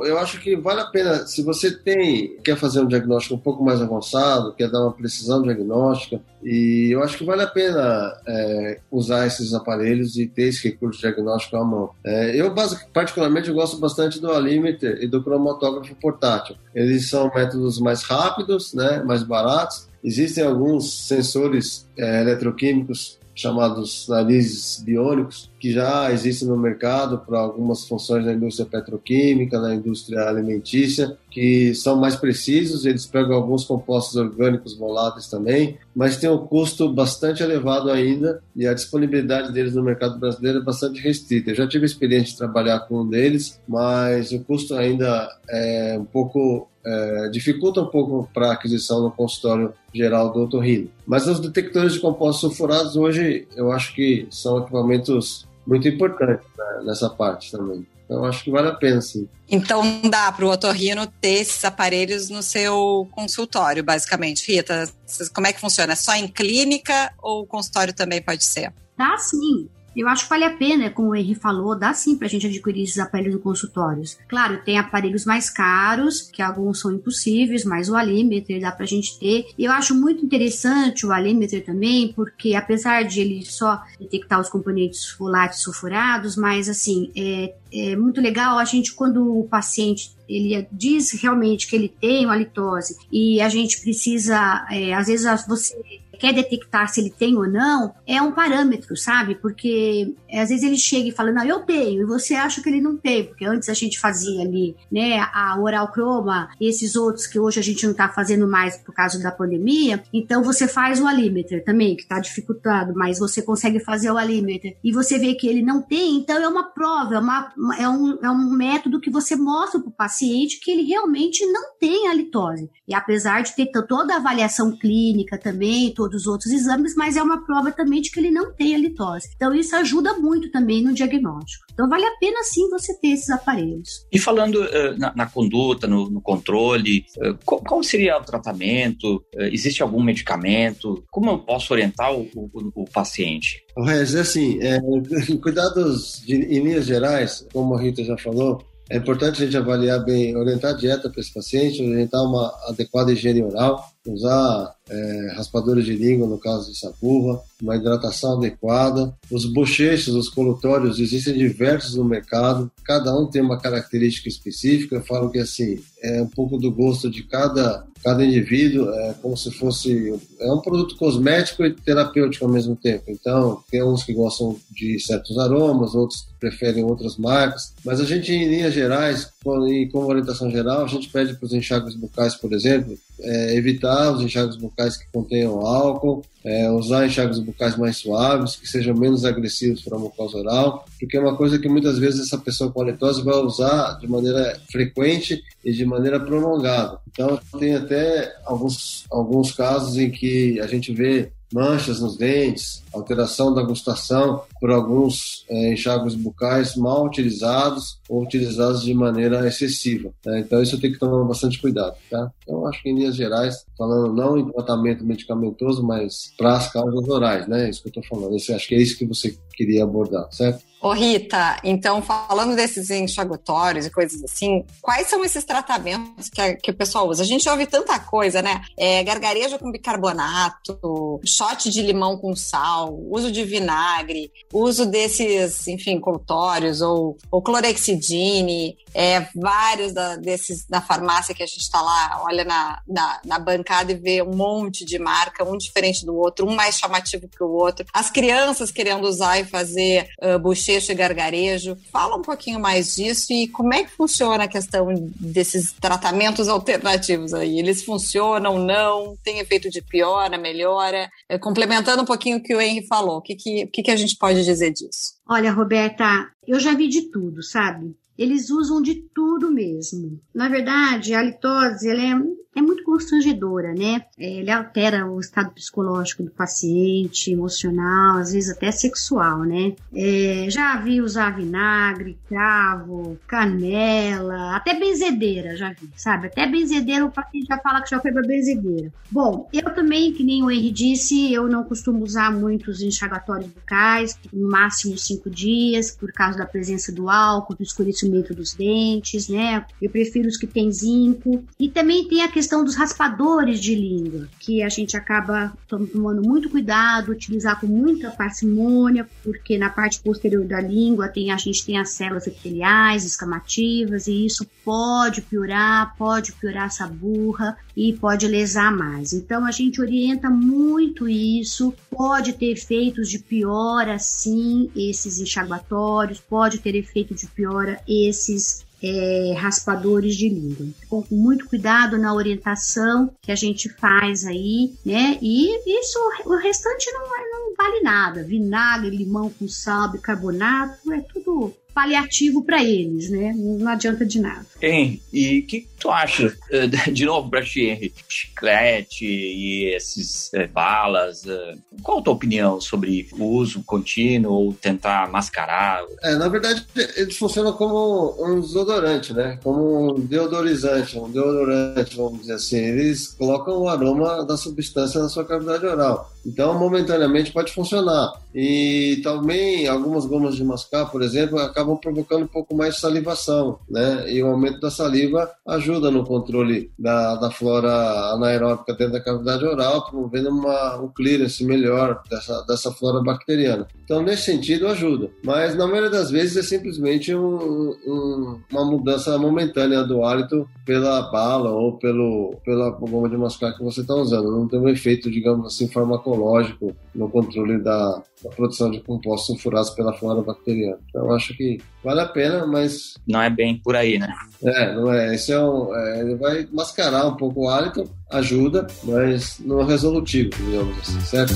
Eu 0.05 0.17
acho 0.17 0.39
que 0.39 0.55
vale 0.55 0.81
a 0.81 0.85
pena. 0.85 1.25
Se 1.25 1.41
você 1.41 1.71
tem 1.71 2.37
quer 2.43 2.55
fazer 2.55 2.81
um 2.81 2.87
diagnóstico 2.87 3.35
um 3.35 3.39
pouco 3.39 3.63
mais 3.63 3.81
avançado, 3.81 4.53
quer 4.53 4.69
dar 4.69 4.81
uma 4.81 4.93
precisão 4.93 5.41
diagnóstica, 5.41 6.21
e 6.43 6.89
eu 6.91 7.03
acho 7.03 7.17
que 7.17 7.25
vale 7.25 7.41
a 7.41 7.47
pena 7.47 8.13
é, 8.27 8.79
usar 8.91 9.25
esses 9.25 9.53
aparelhos 9.53 10.17
e 10.17 10.27
ter 10.27 10.43
esse 10.43 10.69
recurso 10.69 10.99
diagnóstico 10.99 11.57
à 11.57 11.65
mão. 11.65 11.91
É, 12.03 12.35
eu, 12.39 12.53
particularmente, 12.93 13.51
gosto 13.51 13.77
bastante 13.77 14.19
do 14.19 14.31
Alimeter 14.31 14.99
e 15.01 15.07
do 15.07 15.23
cromatógrafo 15.23 15.95
portátil. 15.95 16.55
Eles 16.73 17.09
são 17.09 17.31
métodos 17.33 17.79
mais 17.79 18.03
rápidos, 18.03 18.73
né, 18.73 19.01
mais 19.03 19.23
baratos. 19.23 19.87
Existem 20.03 20.43
alguns 20.43 21.07
sensores 21.07 21.87
é, 21.97 22.21
eletroquímicos 22.21 23.19
chamados 23.37 24.07
narizes 24.09 24.81
biônicos, 24.83 25.51
que 25.59 25.71
já 25.71 26.11
existem 26.11 26.47
no 26.47 26.57
mercado 26.57 27.19
para 27.19 27.39
algumas 27.39 27.87
funções 27.87 28.25
na 28.25 28.33
indústria 28.33 28.65
petroquímica, 28.65 29.59
na 29.59 29.73
indústria 29.73 30.27
alimentícia, 30.27 31.17
que 31.31 31.73
são 31.73 31.95
mais 31.95 32.15
precisos, 32.15 32.85
eles 32.85 33.05
pegam 33.05 33.35
alguns 33.35 33.65
compostos 33.65 34.15
orgânicos 34.15 34.75
voláteis 34.75 35.27
também, 35.27 35.77
mas 35.95 36.17
tem 36.17 36.29
um 36.29 36.37
custo 36.37 36.91
bastante 36.91 37.41
elevado 37.41 37.89
ainda 37.89 38.41
e 38.55 38.67
a 38.67 38.73
disponibilidade 38.73 39.51
deles 39.51 39.73
no 39.73 39.83
mercado 39.83 40.19
brasileiro 40.19 40.59
é 40.59 40.63
bastante 40.63 41.01
restrita. 41.01 41.51
Eu 41.51 41.55
já 41.55 41.67
tive 41.67 41.85
a 41.85 41.87
experiência 41.87 42.31
de 42.31 42.37
trabalhar 42.37 42.79
com 42.81 43.01
um 43.01 43.07
deles, 43.07 43.59
mas 43.67 44.31
o 44.31 44.39
custo 44.43 44.75
ainda 44.75 45.27
é 45.49 45.97
um 45.99 46.05
pouco 46.05 46.67
é, 46.87 47.29
dificulta 47.29 47.81
um 47.81 47.87
pouco 47.87 48.29
para 48.33 48.53
aquisição 48.53 49.01
no 49.01 49.11
consultório 49.11 49.73
geral 49.93 50.31
do 50.31 50.43
otorrino. 50.43 50.89
Mas 51.05 51.27
os 51.27 51.39
detectores 51.39 51.93
de 51.93 51.99
compostos 51.99 52.39
sulfurados 52.39 52.95
hoje 52.95 53.45
eu 53.55 53.71
acho 53.71 53.93
que 53.93 54.25
são 54.31 54.59
equipamentos 54.59 55.45
muito 55.67 55.87
importantes 55.87 56.47
né, 56.57 56.81
nessa 56.85 57.09
parte 57.09 57.51
também. 57.51 57.85
Então 58.05 58.23
acho 58.23 58.41
que 58.43 58.49
vale 58.49 58.69
a 58.69 58.73
pena 58.73 59.01
sim. 59.01 59.27
Então 59.49 60.01
dá 60.09 60.31
para 60.31 60.45
o 60.45 60.49
otorrino 60.49 61.05
ter 61.05 61.41
esses 61.41 61.63
aparelhos 61.65 62.29
no 62.29 62.41
seu 62.41 63.07
consultório, 63.11 63.83
basicamente. 63.83 64.49
Rita, 64.49 64.89
como 65.33 65.45
é 65.45 65.51
que 65.51 65.59
funciona? 65.59 65.91
É 65.91 65.95
só 65.95 66.15
em 66.15 66.27
clínica 66.27 67.13
ou 67.21 67.41
o 67.41 67.45
consultório 67.45 67.93
também 67.93 68.21
pode 68.21 68.45
ser? 68.45 68.73
Dá 68.97 69.17
sim. 69.17 69.69
Eu 69.97 70.07
acho 70.07 70.25
que 70.25 70.29
vale 70.29 70.43
a 70.43 70.55
pena, 70.55 70.91
como 70.91 71.09
o 71.09 71.15
Henry 71.15 71.33
falou, 71.33 71.75
dá 71.75 71.91
sim 71.91 72.15
para 72.15 72.27
a 72.27 72.29
gente 72.29 72.45
adquirir 72.45 72.83
esses 72.83 72.99
aparelhos 72.99 73.33
em 73.33 73.39
consultórios. 73.39 74.15
Claro, 74.27 74.61
tem 74.63 74.77
aparelhos 74.77 75.25
mais 75.25 75.49
caros, 75.49 76.21
que 76.21 76.39
alguns 76.39 76.79
são 76.79 76.93
impossíveis, 76.93 77.65
mas 77.65 77.89
o 77.89 77.95
Alimeter 77.95 78.61
dá 78.61 78.71
para 78.71 78.83
a 78.83 78.87
gente 78.87 79.17
ter. 79.17 79.47
Eu 79.57 79.71
acho 79.71 79.95
muito 79.95 80.23
interessante 80.23 81.03
o 81.03 81.11
Alimeter 81.11 81.65
também, 81.65 82.13
porque 82.13 82.53
apesar 82.53 83.05
de 83.05 83.21
ele 83.21 83.43
só 83.43 83.81
detectar 83.99 84.39
os 84.39 84.49
componentes 84.49 85.15
voláteis 85.17 85.63
sulfurados, 85.63 86.35
mas 86.35 86.69
assim, 86.69 87.11
é, 87.15 87.55
é 87.73 87.95
muito 87.95 88.21
legal 88.21 88.59
a 88.59 88.65
gente, 88.65 88.93
quando 88.93 89.39
o 89.39 89.47
paciente 89.47 90.15
ele 90.29 90.67
diz 90.71 91.11
realmente 91.13 91.67
que 91.67 91.75
ele 91.75 91.89
tem 91.89 92.25
uma 92.25 92.35
litose 92.35 92.97
e 93.11 93.41
a 93.41 93.49
gente 93.49 93.81
precisa, 93.81 94.67
é, 94.69 94.93
às 94.93 95.07
vezes 95.07 95.25
você 95.47 95.75
quer 96.17 96.33
detectar 96.33 96.87
se 96.87 97.01
ele 97.01 97.09
tem 97.09 97.35
ou 97.37 97.47
não, 97.47 97.93
é 98.05 98.21
um 98.21 98.31
parâmetro, 98.31 98.95
sabe? 98.95 99.35
Porque 99.35 100.15
é, 100.29 100.41
às 100.41 100.49
vezes 100.49 100.63
ele 100.63 100.77
chega 100.77 101.09
e 101.09 101.11
fala, 101.11 101.31
não, 101.31 101.43
eu 101.43 101.59
tenho, 101.61 102.01
e 102.01 102.05
você 102.05 102.35
acha 102.35 102.61
que 102.61 102.69
ele 102.69 102.81
não 102.81 102.97
tem, 102.97 103.25
porque 103.25 103.45
antes 103.45 103.69
a 103.69 103.73
gente 103.73 103.99
fazia 103.99 104.41
ali, 104.41 104.75
né, 104.91 105.19
a 105.33 105.57
oral 105.59 105.91
croma 105.91 106.49
e 106.59 106.67
esses 106.67 106.95
outros 106.95 107.27
que 107.27 107.39
hoje 107.39 107.59
a 107.59 107.63
gente 107.63 107.83
não 107.83 107.91
está 107.91 108.09
fazendo 108.09 108.47
mais 108.47 108.77
por 108.77 108.93
causa 108.93 109.21
da 109.21 109.31
pandemia, 109.31 110.03
então 110.13 110.43
você 110.43 110.67
faz 110.67 110.99
o 110.99 111.07
alimeter 111.07 111.63
também, 111.63 111.95
que 111.95 112.03
está 112.03 112.19
dificultado, 112.19 112.93
mas 112.95 113.19
você 113.19 113.41
consegue 113.41 113.79
fazer 113.79 114.11
o 114.11 114.17
alimeter 114.17 114.77
e 114.83 114.91
você 114.91 115.17
vê 115.17 115.33
que 115.35 115.47
ele 115.47 115.61
não 115.61 115.81
tem, 115.81 116.17
então 116.17 116.37
é 116.37 116.47
uma 116.47 116.63
prova, 116.63 117.15
é, 117.15 117.19
uma, 117.19 117.53
é, 117.79 117.89
um, 117.89 118.19
é 118.23 118.29
um 118.29 118.51
método 118.51 118.99
que 118.99 119.09
você 119.09 119.35
mostra 119.35 119.79
para 119.79 119.89
o 119.89 119.93
paciente 119.93 120.59
que 120.59 120.71
ele 120.71 120.83
realmente 120.83 121.45
não 121.45 121.75
tem 121.79 122.07
a 122.07 122.13
litose. 122.13 122.69
E 122.87 122.93
apesar 122.93 123.41
de 123.41 123.55
ter 123.55 123.67
toda 123.87 124.13
a 124.13 124.17
avaliação 124.17 124.77
clínica 124.77 125.37
também, 125.37 125.93
todos 126.07 126.21
os 126.21 126.27
outros 126.27 126.51
exames, 126.51 126.95
mas 126.95 127.17
é 127.17 127.21
uma 127.21 127.45
prova 127.45 127.71
também 127.71 128.01
de 128.01 128.09
que 128.09 128.19
ele 128.19 128.31
não 128.31 128.53
tem 128.53 128.73
a 128.73 128.77
litose. 128.77 129.27
Então 129.35 129.53
isso 129.53 129.75
ajuda 129.75 130.13
muito 130.13 130.49
também 130.51 130.81
no 130.81 130.93
diagnóstico. 130.93 131.65
Então 131.71 131.89
vale 131.89 132.05
a 132.05 132.15
pena 132.17 132.41
sim 132.43 132.69
você 132.69 132.97
ter 132.99 133.09
esses 133.09 133.29
aparelhos. 133.29 134.05
E 134.11 134.17
falando 134.17 134.61
uh, 134.61 134.97
na, 134.97 135.13
na, 135.13 135.25
conduta, 135.25 135.85
no, 135.85 136.09
no 136.09 136.21
controle, 136.21 137.05
uh, 137.17 137.37
qual, 137.45 137.61
qual, 137.61 137.83
seria 137.83 138.17
o 138.17 138.23
tratamento? 138.23 139.17
Uh, 139.35 139.43
existe 139.51 139.83
algum 139.83 140.01
medicamento? 140.01 141.03
Como 141.11 141.29
eu 141.29 141.39
posso 141.39 141.73
orientar 141.73 142.13
o, 142.13 142.27
o, 142.33 142.83
o 142.83 142.85
paciente? 142.85 143.63
Rez, 143.77 144.15
é 144.15 144.21
assim, 144.21 144.59
é, 144.61 144.79
cuidados 145.41 146.23
de, 146.25 146.35
em 146.35 146.63
linhas 146.63 146.85
gerais, 146.85 147.45
como 147.51 147.75
a 147.75 147.81
Rita 147.81 148.03
já 148.03 148.17
falou, 148.17 148.61
é 148.89 148.97
importante 148.97 149.41
a 149.41 149.45
gente 149.45 149.57
avaliar 149.57 150.03
bem, 150.03 150.35
orientar 150.35 150.73
a 150.73 150.77
dieta 150.77 151.09
para 151.09 151.19
esse 151.19 151.33
paciente, 151.33 151.83
orientar 151.83 152.21
uma 152.23 152.53
adequada 152.69 153.11
higiene 153.11 153.43
oral, 153.43 153.85
usar 154.11 154.73
é, 154.89 155.33
raspadores 155.35 155.85
de 155.85 155.93
língua, 155.93 156.27
no 156.27 156.37
caso 156.37 156.71
de 156.71 156.77
sapurra, 156.77 157.39
uma 157.61 157.75
hidratação 157.75 158.37
adequada. 158.37 159.13
Os 159.29 159.45
bochechos, 159.45 160.15
os 160.15 160.29
colutórios, 160.29 160.99
existem 160.99 161.37
diversos 161.37 161.95
no 161.95 162.05
mercado, 162.05 162.71
cada 162.83 163.13
um 163.17 163.25
tem 163.25 163.41
uma 163.41 163.59
característica 163.59 164.29
específica. 164.29 164.95
Eu 164.95 165.03
falo 165.03 165.29
que 165.29 165.39
assim, 165.39 165.79
é 166.01 166.21
um 166.21 166.27
pouco 166.27 166.57
do 166.57 166.71
gosto 166.71 167.09
de 167.09 167.23
cada, 167.23 167.85
cada 168.03 168.23
indivíduo, 168.23 168.89
é 168.89 169.13
como 169.21 169.35
se 169.35 169.51
fosse. 169.51 170.13
É 170.39 170.51
um 170.51 170.61
produto 170.61 170.95
cosmético 170.95 171.65
e 171.65 171.73
terapêutico 171.73 172.45
ao 172.45 172.51
mesmo 172.51 172.75
tempo. 172.75 173.05
Então, 173.07 173.61
tem 173.69 173.83
uns 173.83 174.03
que 174.03 174.13
gostam 174.13 174.55
de 174.71 174.99
certos 174.99 175.37
aromas, 175.37 175.95
outros 175.95 176.27
preferem 176.39 176.83
outras 176.83 177.17
marcas, 177.17 177.73
mas 177.83 177.99
a 177.99 178.05
gente, 178.05 178.31
em 178.31 178.47
linhas 178.47 178.73
gerais, 178.73 179.29
e 179.67 179.87
como 179.87 180.07
orientação 180.07 180.49
geral, 180.49 180.83
a 180.83 180.87
gente 180.87 181.09
pede 181.09 181.33
para 181.33 181.45
os 181.45 181.53
enxágues 181.53 181.95
bucais, 181.95 182.35
por 182.35 182.53
exemplo, 182.53 182.97
é, 183.19 183.55
evitar 183.55 184.11
os 184.13 184.21
enxágues 184.21 184.55
bucais 184.57 184.97
que 184.97 185.05
contenham 185.11 185.65
álcool, 185.65 186.23
é, 186.43 186.69
usar 186.69 187.05
enxágues 187.05 187.39
bucais 187.39 187.75
mais 187.77 187.97
suaves, 187.97 188.55
que 188.55 188.67
sejam 188.67 188.95
menos 188.95 189.25
agressivos 189.25 189.81
para 189.81 189.97
a 189.97 189.99
mucosa 189.99 190.37
oral, 190.37 190.85
porque 190.99 191.17
é 191.17 191.19
uma 191.19 191.35
coisa 191.35 191.59
que 191.59 191.67
muitas 191.67 191.97
vezes 191.97 192.27
essa 192.27 192.37
pessoa 192.37 192.71
com 192.71 192.81
halitose 192.81 193.23
vai 193.23 193.35
usar 193.35 193.97
de 193.99 194.07
maneira 194.07 194.59
frequente 194.71 195.43
e 195.63 195.71
de 195.71 195.85
maneira 195.85 196.19
prolongada. 196.19 196.99
Então, 197.11 197.39
tem 197.59 197.75
até 197.75 198.35
alguns, 198.45 199.05
alguns 199.09 199.51
casos 199.51 199.97
em 199.97 200.11
que 200.11 200.59
a 200.59 200.67
gente 200.67 200.93
vê 200.93 201.31
manchas 201.53 201.99
nos 201.99 202.17
dentes, 202.17 202.83
alteração 202.93 203.53
da 203.53 203.63
gustação 203.63 204.43
por 204.59 204.71
alguns 204.71 205.45
é, 205.49 205.73
enxágues 205.73 206.15
bucais 206.15 206.75
mal 206.75 207.05
utilizados 207.05 207.99
ou 208.09 208.23
utilizados 208.23 208.83
de 208.83 208.93
maneira 208.93 209.47
excessiva. 209.47 210.11
Né? 210.25 210.39
Então 210.39 210.61
isso 210.61 210.79
tem 210.79 210.91
que 210.91 210.99
tomar 210.99 211.23
bastante 211.25 211.61
cuidado. 211.61 211.95
Tá? 212.09 212.31
Então 212.43 212.67
acho 212.67 212.81
que 212.81 212.89
em 212.89 212.95
linhas 212.95 213.15
gerais, 213.15 213.65
falando 213.77 214.13
não 214.13 214.37
em 214.37 214.51
tratamento 214.51 215.05
medicamentoso, 215.05 215.83
mas 215.83 216.33
para 216.37 216.57
as 216.57 216.71
causas 216.71 217.07
orais, 217.07 217.47
né? 217.47 217.69
Isso 217.69 217.81
que 217.81 217.87
eu 217.87 218.01
estou 218.01 218.03
falando. 218.03 218.35
Esse, 218.35 218.53
acho 218.53 218.67
que 218.67 218.75
é 218.75 218.79
isso 218.79 218.97
que 218.97 219.05
você 219.05 219.37
queria 219.57 219.83
abordar, 219.83 220.31
certo? 220.31 220.63
Ô 220.79 220.93
Rita, 220.93 221.59
então 221.63 222.03
falando 222.03 222.55
desses 222.55 222.91
enxagutórios 222.91 223.87
e 223.87 223.91
coisas 223.91 224.23
assim, 224.23 224.63
quais 224.79 225.07
são 225.07 225.25
esses 225.25 225.43
tratamentos 225.43 226.29
que, 226.29 226.39
a, 226.39 226.55
que 226.55 226.69
o 226.69 226.73
pessoal 226.73 227.09
usa? 227.09 227.23
A 227.23 227.25
gente 227.25 227.49
ouve 227.49 227.65
tanta 227.65 227.99
coisa, 227.99 228.43
né? 228.43 228.61
É, 228.77 229.03
gargarejo 229.03 229.57
com 229.57 229.71
bicarbonato, 229.71 231.19
shot 231.25 231.71
de 231.71 231.81
limão 231.81 232.15
com 232.17 232.35
sal, 232.35 232.95
uso 233.09 233.31
de 233.31 233.43
vinagre, 233.43 234.31
uso 234.53 234.85
desses, 234.85 235.67
enfim, 235.67 235.99
colutórios 235.99 236.79
ou, 236.79 237.17
ou 237.31 237.41
clorexidine, 237.41 238.77
é, 238.93 239.27
vários 239.35 239.93
da, 239.93 240.15
desses 240.15 240.65
da 240.67 240.79
farmácia 240.79 241.33
que 241.33 241.41
a 241.41 241.47
gente 241.47 241.61
está 241.61 241.81
lá, 241.81 242.21
olha 242.23 242.43
na, 242.43 242.81
na, 242.87 243.19
na, 243.25 243.39
bancada 243.39 243.91
e 243.91 243.95
vê 243.95 244.21
um 244.21 244.35
monte 244.35 244.85
de 244.85 244.99
marca, 244.99 245.43
um 245.43 245.57
diferente 245.57 246.05
do 246.05 246.15
outro, 246.15 246.47
um 246.47 246.55
mais 246.55 246.77
chamativo 246.77 247.27
que 247.27 247.43
o 247.43 247.49
outro. 247.49 247.85
As 247.91 248.11
crianças 248.11 248.71
querendo 248.71 249.07
usar 249.07 249.39
e 249.39 249.43
fazer 249.47 250.07
uh, 250.21 250.37
bochecho 250.37 250.91
e 250.91 250.95
gargarejo. 250.95 251.77
Fala 251.91 252.15
um 252.15 252.21
pouquinho 252.21 252.59
mais 252.59 252.95
disso 252.95 253.31
e 253.31 253.47
como 253.47 253.73
é 253.73 253.83
que 253.83 253.91
funciona 253.91 254.43
a 254.43 254.47
questão 254.47 254.87
desses 255.19 255.71
tratamentos 255.71 256.47
alternativos 256.47 257.33
aí? 257.33 257.59
Eles 257.59 257.83
funcionam, 257.83 258.59
não? 258.59 259.15
Tem 259.23 259.39
efeito 259.39 259.69
de 259.69 259.81
piora, 259.81 260.37
melhora? 260.37 261.09
É, 261.29 261.37
complementando 261.37 262.03
um 262.03 262.05
pouquinho 262.05 262.37
o 262.37 262.43
que 262.43 262.55
o 262.55 262.61
Henry 262.61 262.85
falou, 262.85 263.17
o 263.17 263.21
que, 263.21 263.35
que, 263.35 263.67
que, 263.67 263.83
que 263.83 263.91
a 263.91 263.95
gente 263.95 264.17
pode 264.17 264.43
dizer 264.43 264.71
disso? 264.71 265.17
Olha, 265.27 265.51
Roberta, 265.51 266.29
eu 266.47 266.59
já 266.59 266.73
vi 266.73 266.87
de 266.87 267.09
tudo, 267.09 267.43
sabe? 267.43 267.95
Eles 268.17 268.49
usam 268.49 268.81
de 268.81 268.95
tudo 268.95 269.51
mesmo. 269.51 270.19
Na 270.33 270.49
verdade, 270.49 271.13
a 271.13 271.21
litose 271.21 271.89
ela 271.89 272.01
é 272.01 272.15
é 272.57 272.61
muito 272.61 272.83
constrangedora, 272.83 273.71
né? 273.73 274.01
É, 274.17 274.39
ele 274.39 274.49
altera 274.49 275.05
o 275.05 275.19
estado 275.19 275.51
psicológico 275.51 276.23
do 276.23 276.31
paciente, 276.31 277.31
emocional, 277.31 278.17
às 278.17 278.33
vezes 278.33 278.49
até 278.49 278.71
sexual, 278.71 279.43
né? 279.43 279.75
É, 279.93 280.47
já 280.49 280.75
vi 280.77 280.99
usar 280.99 281.35
vinagre, 281.35 282.17
cravo, 282.27 283.19
canela, 283.27 284.55
até 284.55 284.73
benzedeira, 284.73 285.55
já 285.55 285.69
vi, 285.71 285.89
sabe? 285.95 286.27
Até 286.27 286.47
benzedeira 286.47 287.05
o 287.05 287.11
paciente 287.11 287.45
já 287.47 287.59
fala 287.59 287.81
que 287.81 287.91
já 287.91 287.99
foi 287.99 288.11
pra 288.11 288.23
benzedeira. 288.23 288.91
Bom, 289.11 289.47
eu 289.53 289.73
também, 289.75 290.11
que 290.11 290.23
nem 290.23 290.43
o 290.43 290.49
Henry 290.49 290.71
disse, 290.71 291.31
eu 291.31 291.47
não 291.47 291.63
costumo 291.63 292.03
usar 292.03 292.31
muitos 292.31 292.81
enxaguatórios 292.81 293.51
bucais, 293.51 294.17
no 294.33 294.49
máximo 294.49 294.97
cinco 294.97 295.29
dias, 295.29 295.91
por 295.91 296.11
causa 296.11 296.39
da 296.39 296.45
presença 296.45 296.91
do 296.91 297.07
álcool, 297.07 297.55
do 297.55 297.61
escurecimento 297.61 298.06
dos 298.07 298.53
dentes, 298.53 299.27
né? 299.27 299.65
Eu 299.81 299.89
prefiro 299.89 300.27
os 300.27 300.37
que 300.37 300.47
tem 300.47 300.71
zinco. 300.71 301.43
E 301.59 301.69
também 301.69 302.07
tem 302.07 302.23
a 302.23 302.27
questão 302.27 302.63
dos 302.63 302.75
raspadores 302.75 303.59
de 303.59 303.75
língua, 303.75 304.27
que 304.39 304.61
a 304.61 304.69
gente 304.69 304.95
acaba 304.95 305.53
tomando 305.67 306.21
muito 306.21 306.49
cuidado, 306.49 307.11
utilizar 307.11 307.59
com 307.59 307.67
muita 307.67 308.11
parcimônia, 308.11 309.07
porque 309.23 309.57
na 309.57 309.69
parte 309.69 309.99
posterior 309.99 310.45
da 310.45 310.61
língua 310.61 311.07
tem, 311.07 311.31
a 311.31 311.37
gente 311.37 311.65
tem 311.65 311.77
as 311.77 311.91
células 311.91 312.27
epiteliais, 312.27 313.05
escamativas, 313.05 314.07
e 314.07 314.25
isso 314.25 314.45
pode 314.63 315.21
piorar, 315.21 315.95
pode 315.97 316.31
piorar 316.33 316.67
essa 316.67 316.87
burra 316.87 317.57
e 317.75 317.93
pode 317.93 318.27
lesar 318.27 318.75
mais. 318.75 319.13
Então 319.13 319.45
a 319.45 319.51
gente 319.51 319.79
orienta 319.79 320.29
muito 320.29 321.07
isso, 321.07 321.73
pode 321.89 322.33
ter 322.33 322.51
efeitos 322.51 323.09
de 323.09 323.19
piora 323.19 323.99
sim, 323.99 324.69
esses 324.75 325.19
enxaguatórios, 325.19 326.19
pode 326.19 326.59
ter 326.59 326.75
efeito 326.75 327.13
de 327.13 327.27
piora 327.27 327.79
esses 328.05 328.65
é, 328.81 329.33
raspadores 329.37 330.15
de 330.15 330.29
língua. 330.29 330.67
Com 330.89 331.03
muito 331.09 331.47
cuidado 331.47 331.97
na 331.97 332.13
orientação 332.13 333.11
que 333.21 333.31
a 333.31 333.35
gente 333.35 333.69
faz 333.69 334.25
aí, 334.25 334.73
né? 334.85 335.17
E 335.21 335.79
isso, 335.79 335.99
o 336.25 336.35
restante 336.37 336.91
não, 336.91 337.01
não 337.01 337.55
vale 337.57 337.81
nada. 337.81 338.23
Vinagre, 338.23 338.95
limão 338.95 339.29
com 339.29 339.47
sal, 339.47 339.91
bicarbonato, 339.91 340.91
é 340.93 341.01
tudo 341.01 341.53
paliativo 341.77 342.43
para 342.43 342.63
eles, 342.63 343.11
né? 343.11 343.35
Não 343.37 343.69
adianta 343.69 344.03
de 344.03 344.19
nada. 344.19 344.43
Hein, 344.59 344.99
e 345.13 345.41
o 345.41 345.45
que 345.45 345.67
tu 345.79 345.91
acha, 345.91 346.35
eh, 346.49 346.65
de 346.91 347.05
novo 347.05 347.29
para 347.29 347.43
ti, 347.43 347.67
Henry, 347.67 347.93
chiclete 348.09 349.05
e 349.05 349.75
esses 349.75 350.33
é, 350.33 350.47
balas, 350.47 351.23
é, 351.27 351.53
qual 351.83 351.99
a 351.99 352.01
tua 352.01 352.13
opinião 352.15 352.59
sobre 352.59 353.07
o 353.13 353.25
uso 353.25 353.63
contínuo 353.63 354.33
ou 354.33 354.53
tentar 354.53 355.07
mascarar? 355.11 355.83
É, 356.01 356.15
na 356.15 356.27
verdade, 356.27 356.65
eles 356.95 357.15
funcionam 357.15 357.53
como 357.53 358.15
um 358.25 358.41
desodorante, 358.41 359.13
né? 359.13 359.39
Como 359.43 359.97
um 359.97 359.99
deodorizante, 359.99 360.97
um 360.97 361.11
deodorante, 361.11 361.95
vamos 361.95 362.21
dizer 362.21 362.33
assim. 362.33 362.57
Eles 362.57 363.09
colocam 363.09 363.61
o 363.61 363.69
aroma 363.69 364.25
da 364.25 364.35
substância 364.35 364.99
na 364.99 365.09
sua 365.09 365.25
cavidade 365.25 365.63
oral. 365.63 366.11
Então, 366.25 366.57
momentaneamente 366.57 367.31
pode 367.31 367.53
funcionar. 367.53 368.13
E 368.35 368.99
também 369.03 369.67
algumas 369.67 370.05
gomas 370.05 370.35
de 370.35 370.43
mascar, 370.43 370.85
por 370.85 371.01
exemplo, 371.01 371.39
acabam 371.39 371.77
provocando 371.77 372.23
um 372.23 372.27
pouco 372.27 372.55
mais 372.55 372.75
de 372.75 372.81
salivação, 372.81 373.59
né? 373.69 374.11
E 374.11 374.21
o 374.21 374.27
aumento 374.27 374.59
da 374.59 374.69
saliva 374.69 375.31
ajuda 375.47 375.89
no 375.89 376.05
controle 376.05 376.69
da, 376.77 377.15
da 377.15 377.31
flora 377.31 378.13
anaeróbica 378.13 378.73
dentro 378.73 378.93
da 378.93 379.03
cavidade 379.03 379.45
oral, 379.45 379.85
promovendo 379.85 380.29
uma, 380.29 380.75
um 380.77 380.89
clearance 380.89 381.43
melhor 381.43 382.01
dessa, 382.09 382.41
dessa 382.47 382.71
flora 382.71 383.01
bacteriana. 383.01 383.67
Então, 383.83 384.03
nesse 384.03 384.23
sentido, 384.23 384.67
ajuda. 384.67 385.09
Mas, 385.23 385.55
na 385.55 385.65
maioria 385.65 385.89
das 385.89 386.11
vezes, 386.11 386.37
é 386.37 386.43
simplesmente 386.43 387.15
um, 387.15 387.71
um, 387.87 388.39
uma 388.51 388.65
mudança 388.65 389.17
momentânea 389.17 389.83
do 389.83 390.03
hálito 390.03 390.47
pela 390.67 391.01
bala 391.03 391.49
ou 391.49 391.77
pelo, 391.77 392.35
pela 392.43 392.69
goma 392.71 393.09
de 393.09 393.15
mascar 393.15 393.55
que 393.55 393.63
você 393.63 393.79
está 393.79 393.95
usando. 393.95 394.29
Não 394.29 394.47
tem 394.49 394.59
um 394.59 394.67
efeito, 394.67 395.09
digamos 395.09 395.47
assim, 395.47 395.69
farmacológico 395.69 396.75
no 396.93 397.09
controle 397.09 397.57
da, 397.63 398.03
da 398.21 398.29
produção 398.31 398.69
de 398.69 398.81
compostos 398.81 399.27
sulfurados 399.27 399.69
pela 399.69 399.93
flora 399.93 400.21
bacteriana. 400.21 400.77
Então, 400.89 401.09
acho 401.13 401.33
que 401.35 401.57
vale 401.81 402.01
a 402.01 402.05
pena, 402.05 402.45
mas. 402.45 402.95
Não 403.07 403.21
é 403.21 403.29
bem 403.29 403.61
por 403.63 403.77
aí, 403.77 403.97
né? 403.97 404.13
É, 404.43 404.75
não 404.75 404.91
é. 404.91 405.15
Esse 405.15 405.31
é, 405.31 405.39
um, 405.39 405.73
é 405.73 406.01
ele 406.01 406.15
vai 406.15 406.45
mascarar 406.51 407.07
um 407.07 407.15
pouco 407.15 407.45
o 407.45 407.49
hálito, 407.49 407.89
ajuda, 408.11 408.67
mas 408.83 409.39
não 409.39 409.61
é 409.61 409.63
resolutivo, 409.63 410.31
digamos 410.37 410.77
assim, 410.79 410.99
certo? 410.99 411.33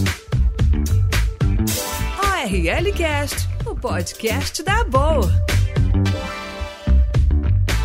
ORL 2.22 2.92
Cast, 2.94 3.48
o 3.66 3.74
podcast 3.76 4.62
da 4.62 4.84
boa. 4.84 5.32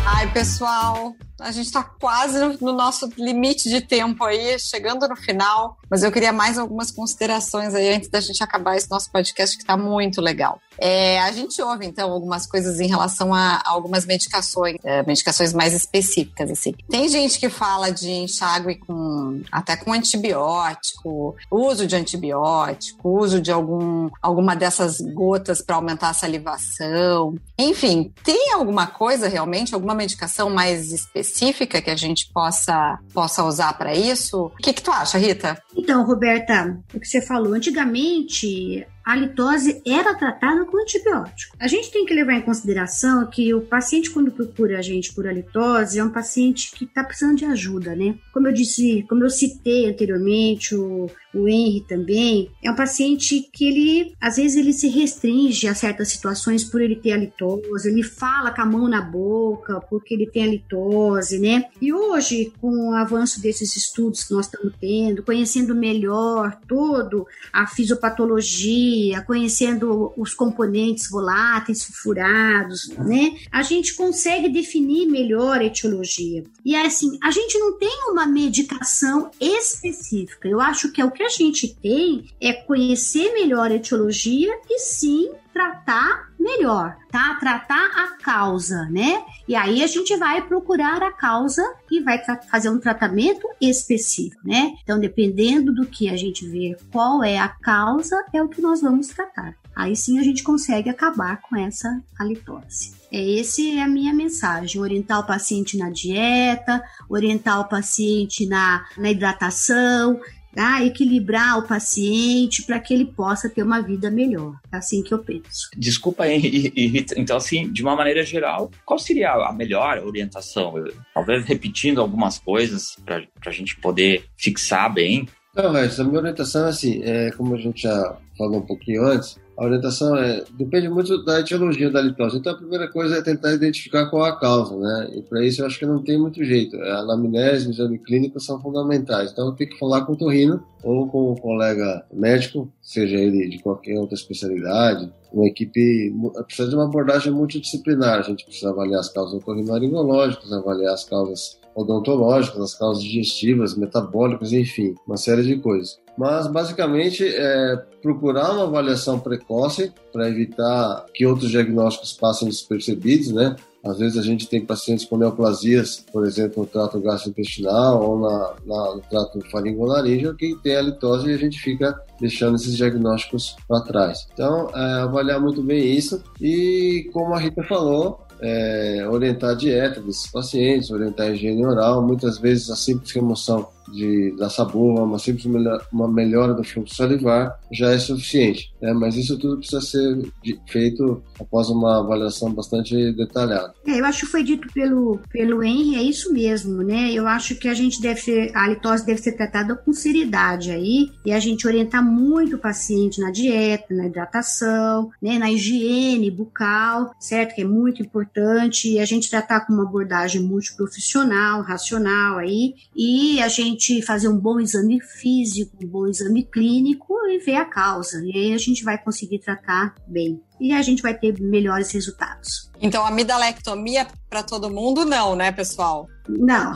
Ai, 0.05 0.29
pessoal, 0.33 1.15
a 1.39 1.51
gente 1.51 1.67
está 1.67 1.83
quase 1.83 2.39
no, 2.61 2.73
nosso 2.73 3.09
limite 3.17 3.69
de 3.69 3.81
tempo 3.81 4.23
aí, 4.23 4.57
chegando 4.59 5.07
no 5.07 5.15
final, 5.15 5.77
mas 5.89 6.03
eu 6.03 6.11
queria 6.11 6.31
mais 6.31 6.57
algumas 6.57 6.91
considerações 6.91 7.73
aí 7.73 7.93
antes 7.93 8.09
da 8.09 8.19
gente 8.19 8.43
acabar 8.43 8.75
esse 8.75 8.89
nosso 8.89 9.11
podcast 9.11 9.55
que 9.55 9.63
está 9.63 9.77
muito 9.77 10.21
legal. 10.21 10.59
É, 10.79 11.19
a 11.21 11.31
gente 11.31 11.61
ouve, 11.61 11.85
então, 11.85 12.11
algumas 12.11 12.45
coisas 12.45 12.79
em 12.79 12.87
relação 12.87 13.33
a, 13.33 13.61
algumas 13.65 14.05
medicações, 14.05 14.77
é, 14.83 15.03
medicações 15.03 15.53
mais 15.53 15.73
específicas, 15.73 16.51
assim. 16.51 16.73
Tem 16.89 17.07
gente 17.09 17.39
que 17.39 17.49
fala 17.49 17.91
de 17.91 18.09
enxágue 18.09 18.75
com, 18.75 19.41
até 19.51 19.75
com 19.75 19.91
antibiótico, 19.91 21.35
uso 21.49 21.87
de 21.87 21.95
antibiótico, 21.95 23.09
uso 23.09 23.41
de 23.41 23.51
algum, 23.51 24.09
alguma 24.21 24.55
dessas 24.55 25.01
gotas 25.01 25.61
para 25.61 25.75
aumentar 25.75 26.09
a 26.09 26.13
salivação. 26.13 27.35
Enfim, 27.57 28.13
tem 28.23 28.53
alguma 28.53 28.87
coisa 28.87 29.27
realmente, 29.27 29.73
alguma 29.73 29.95
medicação 29.95 30.49
mais 30.49 30.91
específica 30.91 31.81
que 31.81 31.89
a 31.89 31.95
gente 31.95 32.31
possa, 32.31 32.99
possa 33.13 33.43
usar 33.43 33.73
para 33.77 33.95
isso? 33.95 34.45
O 34.45 34.57
que, 34.57 34.73
que 34.73 34.81
tu 34.81 34.91
acha, 34.91 35.17
Rita? 35.17 35.61
Então, 35.77 36.03
Roberta, 36.03 36.77
o 36.93 36.99
que 36.99 37.07
você 37.07 37.21
falou, 37.21 37.53
antigamente 37.53 38.85
a 39.07 39.15
litose 39.15 39.81
era 39.87 40.13
tratada 40.15 40.65
com 40.65 40.81
antibiótico. 40.81 41.55
A 41.57 41.65
gente 41.65 41.89
tem 41.89 42.05
que 42.05 42.13
levar 42.13 42.33
em 42.33 42.41
consideração 42.41 43.25
que 43.27 43.53
o 43.53 43.61
paciente, 43.61 44.09
quando 44.09 44.33
procura 44.33 44.77
a 44.77 44.81
gente 44.81 45.13
por 45.13 45.25
halitose, 45.25 45.97
é 45.97 46.03
um 46.03 46.09
paciente 46.09 46.71
que 46.75 46.83
está 46.83 47.05
precisando 47.05 47.37
de 47.37 47.45
ajuda, 47.45 47.95
né? 47.95 48.15
Como 48.33 48.49
eu 48.49 48.51
disse, 48.51 49.05
como 49.07 49.23
eu 49.23 49.29
citei 49.29 49.89
anteriormente, 49.89 50.75
o, 50.75 51.09
o 51.33 51.47
Henry 51.47 51.85
também, 51.87 52.51
é 52.61 52.69
um 52.69 52.75
paciente 52.75 53.49
que 53.53 53.69
ele, 53.69 54.13
às 54.19 54.35
vezes, 54.35 54.57
ele 54.57 54.73
se 54.73 54.89
restringe 54.89 55.69
a 55.69 55.73
certas 55.73 56.09
situações 56.09 56.65
por 56.65 56.81
ele 56.81 56.97
ter 56.97 57.13
halitose, 57.13 57.87
ele 57.87 58.03
fala 58.03 58.51
com 58.51 58.61
a 58.61 58.65
mão 58.65 58.89
na 58.89 58.99
boca 58.99 59.79
porque 59.89 60.13
ele 60.13 60.29
tem 60.29 60.43
halitose, 60.43 61.39
né? 61.39 61.63
E 61.81 61.93
hoje, 61.93 62.51
com 62.59 62.89
o 62.89 62.93
avanço 62.93 63.41
desses 63.41 63.73
estudos 63.77 64.25
que 64.25 64.33
nós 64.33 64.47
estamos 64.47 64.73
tendo, 64.81 65.23
conhecendo 65.23 65.73
melhor 65.73 66.59
todo 66.67 67.25
a 67.53 67.65
fisiopatologia, 67.65 68.96
conhecendo 69.25 70.13
os 70.17 70.33
componentes 70.33 71.09
voláteis, 71.09 71.83
sulfurados, 71.83 72.89
né? 72.97 73.35
A 73.51 73.61
gente 73.61 73.95
consegue 73.95 74.49
definir 74.49 75.07
melhor 75.07 75.59
a 75.59 75.65
etiologia. 75.65 76.43
E 76.63 76.75
é 76.75 76.85
assim, 76.85 77.17
a 77.21 77.31
gente 77.31 77.57
não 77.57 77.77
tem 77.77 78.09
uma 78.09 78.25
medicação 78.25 79.29
específica. 79.39 80.47
Eu 80.47 80.61
acho 80.61 80.91
que 80.91 81.01
é 81.01 81.05
o 81.05 81.11
que 81.11 81.23
a 81.23 81.29
gente 81.29 81.75
tem 81.81 82.25
é 82.41 82.53
conhecer 82.53 83.33
melhor 83.33 83.71
a 83.71 83.75
etiologia 83.75 84.53
e 84.69 84.79
sim 84.79 85.29
tratar 85.57 86.29
melhor, 86.39 86.95
tá? 87.11 87.33
Tratar 87.39 87.87
a 87.95 88.17
causa, 88.23 88.85
né? 88.91 89.23
E 89.47 89.55
aí 89.55 89.83
a 89.83 89.87
gente 89.87 90.15
vai 90.15 90.39
procurar 90.47 91.01
a 91.01 91.11
causa 91.11 91.63
e 91.89 91.99
vai 91.99 92.23
fazer 92.49 92.69
um 92.69 92.79
tratamento 92.79 93.47
específico, 93.59 94.39
né? 94.45 94.75
Então, 94.83 94.99
dependendo 94.99 95.73
do 95.73 95.87
que 95.87 96.09
a 96.09 96.15
gente 96.15 96.47
vê 96.47 96.77
qual 96.91 97.23
é 97.23 97.39
a 97.39 97.49
causa, 97.49 98.23
é 98.31 98.41
o 98.41 98.47
que 98.47 98.61
nós 98.61 98.81
vamos 98.81 99.07
tratar. 99.07 99.55
Aí 99.75 99.95
sim 99.95 100.19
a 100.19 100.23
gente 100.23 100.43
consegue 100.43 100.89
acabar 100.89 101.41
com 101.41 101.55
essa 101.55 102.01
halitose. 102.19 102.93
É 103.11 103.21
esse 103.21 103.77
é 103.77 103.83
a 103.83 103.87
minha 103.87 104.13
mensagem: 104.13 104.81
orientar 104.81 105.19
o 105.19 105.25
paciente 105.25 105.77
na 105.77 105.89
dieta, 105.89 106.83
orientar 107.09 107.59
o 107.61 107.69
paciente 107.69 108.47
na, 108.47 108.85
na 108.97 109.11
hidratação, 109.11 110.19
tá? 110.57 110.83
equilibrar 110.83 111.59
o 111.59 111.67
paciente 111.67 112.63
para 112.63 112.79
que 112.79 112.93
ele 112.93 113.05
possa 113.05 113.47
ter 113.47 113.61
uma 113.61 113.81
vida 113.81 114.09
melhor. 114.09 114.55
É 114.71 114.77
assim 114.77 115.03
que 115.03 115.13
eu 115.13 115.19
penso. 115.19 115.69
Desculpa 115.77 116.23
aí, 116.23 116.37
Rita. 116.37 117.13
Então, 117.17 117.37
assim, 117.37 117.71
de 117.71 117.83
uma 117.83 117.95
maneira 117.95 118.23
geral, 118.23 118.71
qual 118.85 118.97
seria 118.97 119.31
a 119.31 119.53
melhor 119.53 119.99
orientação? 119.99 120.73
Talvez 121.13 121.45
repetindo 121.45 122.01
algumas 122.01 122.39
coisas 122.39 122.97
para 123.05 123.23
a 123.45 123.51
gente 123.51 123.77
poder 123.77 124.25
fixar 124.35 124.91
bem. 124.91 125.27
Não, 125.55 125.71
Regis, 125.71 125.99
a 125.99 126.03
minha 126.03 126.19
orientação 126.19 126.65
é 126.67 126.69
assim, 126.69 127.01
é, 127.03 127.31
como 127.31 127.55
a 127.55 127.57
gente 127.57 127.83
já 127.83 128.17
falou 128.37 128.59
um 128.59 128.65
pouquinho 128.65 129.03
antes, 129.03 129.39
a 129.57 129.65
orientação 129.65 130.15
é 130.15 130.43
depende 130.51 130.87
muito 130.87 131.23
da 131.23 131.39
etiologia 131.39 131.89
da 131.89 131.99
litose. 131.99 132.37
Então 132.37 132.53
a 132.53 132.57
primeira 132.57 132.87
coisa 132.87 133.17
é 133.17 133.21
tentar 133.23 133.53
identificar 133.53 134.05
qual 134.05 134.27
é 134.27 134.29
a 134.29 134.35
causa, 134.35 134.77
né? 134.77 135.09
E 135.15 135.21
para 135.23 135.43
isso 135.43 135.61
eu 135.61 135.65
acho 135.65 135.79
que 135.79 135.85
não 135.85 136.03
tem 136.03 136.17
muito 136.17 136.43
jeito. 136.43 136.79
A 136.79 136.99
anamnese, 136.99 137.67
o 137.67 137.71
exame 137.71 137.97
clínico 137.97 138.39
são 138.39 138.61
fundamentais. 138.61 139.31
Então 139.31 139.47
eu 139.47 139.53
tenho 139.53 139.71
que 139.71 139.79
falar 139.79 140.05
com 140.05 140.13
o 140.13 140.17
torrino 140.17 140.63
ou 140.83 141.07
com 141.07 141.31
o 141.31 141.41
colega 141.41 142.05
médico, 142.13 142.71
seja 142.81 143.17
ele 143.17 143.49
de 143.49 143.57
qualquer 143.57 143.97
outra 143.99 144.15
especialidade, 144.15 145.11
uma 145.33 145.47
equipe 145.47 146.13
precisa 146.45 146.69
de 146.69 146.75
uma 146.75 146.85
abordagem 146.85 147.33
multidisciplinar. 147.33 148.19
A 148.19 148.21
gente 148.21 148.45
precisa 148.45 148.69
avaliar 148.69 148.99
as 148.99 149.09
causas 149.09 149.33
otorrinolaringológicas, 149.33 150.53
avaliar 150.53 150.93
as 150.93 151.03
causas 151.03 151.59
odontológicas, 151.77 152.59
as 152.59 152.73
causas 152.73 153.03
digestivas, 153.03 153.77
metabólicas, 153.77 154.51
enfim, 154.51 154.95
uma 155.05 155.15
série 155.15 155.43
de 155.43 155.57
coisas. 155.57 155.99
Mas 156.17 156.47
basicamente 156.47 157.23
é 157.23 157.75
procurar 158.01 158.51
uma 158.51 158.63
avaliação 158.63 159.19
precoce 159.19 159.93
para 160.11 160.27
evitar 160.27 161.05
que 161.13 161.23
outros 161.27 161.51
diagnósticos 161.51 162.13
passem 162.13 162.47
despercebidos, 162.47 163.31
né? 163.31 163.55
Às 163.85 163.99
vezes 163.99 164.17
a 164.17 164.23
gente 164.23 164.49
tem 164.49 164.65
pacientes 164.65 165.05
com 165.05 165.17
neoplasias, 165.17 166.03
por 166.11 166.25
exemplo, 166.25 166.63
no 166.63 166.65
trato 166.67 166.99
gastrointestinal 166.99 168.03
ou 168.03 168.19
na, 168.19 168.53
na, 168.65 168.95
no 168.95 169.01
trato 169.01 169.39
faringolaríngeo, 169.51 170.35
que 170.35 170.55
tem 170.61 170.75
a 170.75 170.81
litose 170.81 171.29
e 171.29 171.33
a 171.33 171.37
gente 171.37 171.59
fica 171.59 171.95
deixando 172.19 172.55
esses 172.55 172.75
diagnósticos 172.75 173.55
para 173.67 173.81
trás. 173.81 174.27
Então, 174.33 174.69
é, 174.75 175.01
avaliar 175.01 175.39
muito 175.39 175.61
bem 175.61 175.95
isso 175.95 176.21
e, 176.41 177.09
como 177.13 177.35
a 177.35 177.39
Rita 177.39 177.63
falou, 177.63 178.26
é, 178.41 179.07
orientar 179.09 179.51
a 179.51 179.53
dieta 179.55 180.01
desses 180.01 180.29
pacientes, 180.31 180.91
orientar 180.91 181.27
a 181.27 181.29
higiene 181.31 181.65
oral. 181.65 182.01
Muitas 182.01 182.37
vezes 182.37 182.69
a 182.69 182.75
simples 182.75 183.11
remoção 183.11 183.69
de, 183.91 184.35
da 184.37 184.49
sabor, 184.49 185.03
uma 185.03 185.19
simples 185.19 185.45
melhor, 185.45 185.85
uma 185.91 186.07
melhora 186.07 186.53
do 186.53 186.63
fluxo 186.63 186.95
salivar 186.95 187.59
já 187.71 187.91
é 187.91 187.99
suficiente. 187.99 188.73
Né? 188.81 188.93
Mas 188.93 189.15
isso 189.15 189.37
tudo 189.37 189.57
precisa 189.57 189.81
ser 189.81 190.31
feito 190.67 191.21
após 191.39 191.69
uma 191.69 191.99
avaliação 191.99 192.51
bastante 192.53 193.11
detalhada. 193.13 193.73
É, 193.85 193.99
eu 193.99 194.05
acho 194.05 194.25
que 194.25 194.31
foi 194.31 194.43
dito 194.43 194.67
pelo, 194.73 195.19
pelo 195.29 195.63
Henry, 195.63 195.95
é 195.95 196.01
isso 196.01 196.33
mesmo, 196.33 196.83
né? 196.83 197.11
Eu 197.11 197.27
acho 197.27 197.55
que 197.55 197.67
a 197.67 197.73
gente 197.73 198.01
deve 198.01 198.19
ser, 198.19 198.51
a 198.55 198.67
litose 198.67 199.05
deve 199.05 199.21
ser 199.21 199.33
tratada 199.33 199.75
com 199.75 199.93
seriedade 199.93 200.71
aí 200.71 201.09
e 201.25 201.31
a 201.31 201.39
gente 201.39 201.67
orientar 201.67 202.03
muito 202.03 202.55
o 202.55 202.59
paciente 202.59 203.21
na 203.21 203.31
dieta, 203.31 203.93
na 203.93 204.07
hidratação, 204.07 205.09
né? 205.21 205.37
na 205.37 205.51
higiene 205.51 206.31
bucal, 206.31 207.11
certo? 207.19 207.55
Que 207.55 207.61
é 207.61 207.65
muito 207.65 208.01
importante 208.01 208.91
e 208.91 208.99
a 208.99 209.05
gente 209.05 209.29
tratar 209.29 209.61
com 209.61 209.73
uma 209.73 209.83
abordagem 209.83 210.41
multiprofissional, 210.41 211.61
racional 211.61 212.37
aí 212.37 212.75
e 212.95 213.41
a 213.41 213.47
gente 213.47 213.76
gente 213.77 214.01
fazer 214.01 214.27
um 214.27 214.37
bom 214.37 214.59
exame 214.59 214.99
físico, 214.99 215.77
um 215.81 215.87
bom 215.87 216.07
exame 216.07 216.43
clínico 216.43 217.13
e 217.27 217.37
ver 217.39 217.55
a 217.55 217.65
causa. 217.65 218.21
E 218.25 218.35
aí 218.35 218.53
a 218.53 218.57
gente 218.57 218.83
vai 218.83 218.97
conseguir 218.97 219.39
tratar 219.39 219.93
bem. 220.07 220.41
E 220.59 220.73
a 220.73 220.81
gente 220.81 221.01
vai 221.01 221.13
ter 221.13 221.39
melhores 221.39 221.91
resultados. 221.91 222.71
Então, 222.81 223.05
a 223.05 223.09
amidalectomia 223.09 224.07
para 224.29 224.41
todo 224.41 224.71
mundo, 224.71 225.05
não, 225.05 225.35
né, 225.35 225.51
pessoal? 225.51 226.07
Não. 226.27 226.73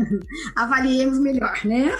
Avaliemos 0.54 1.18
melhor, 1.18 1.58
né? 1.64 1.90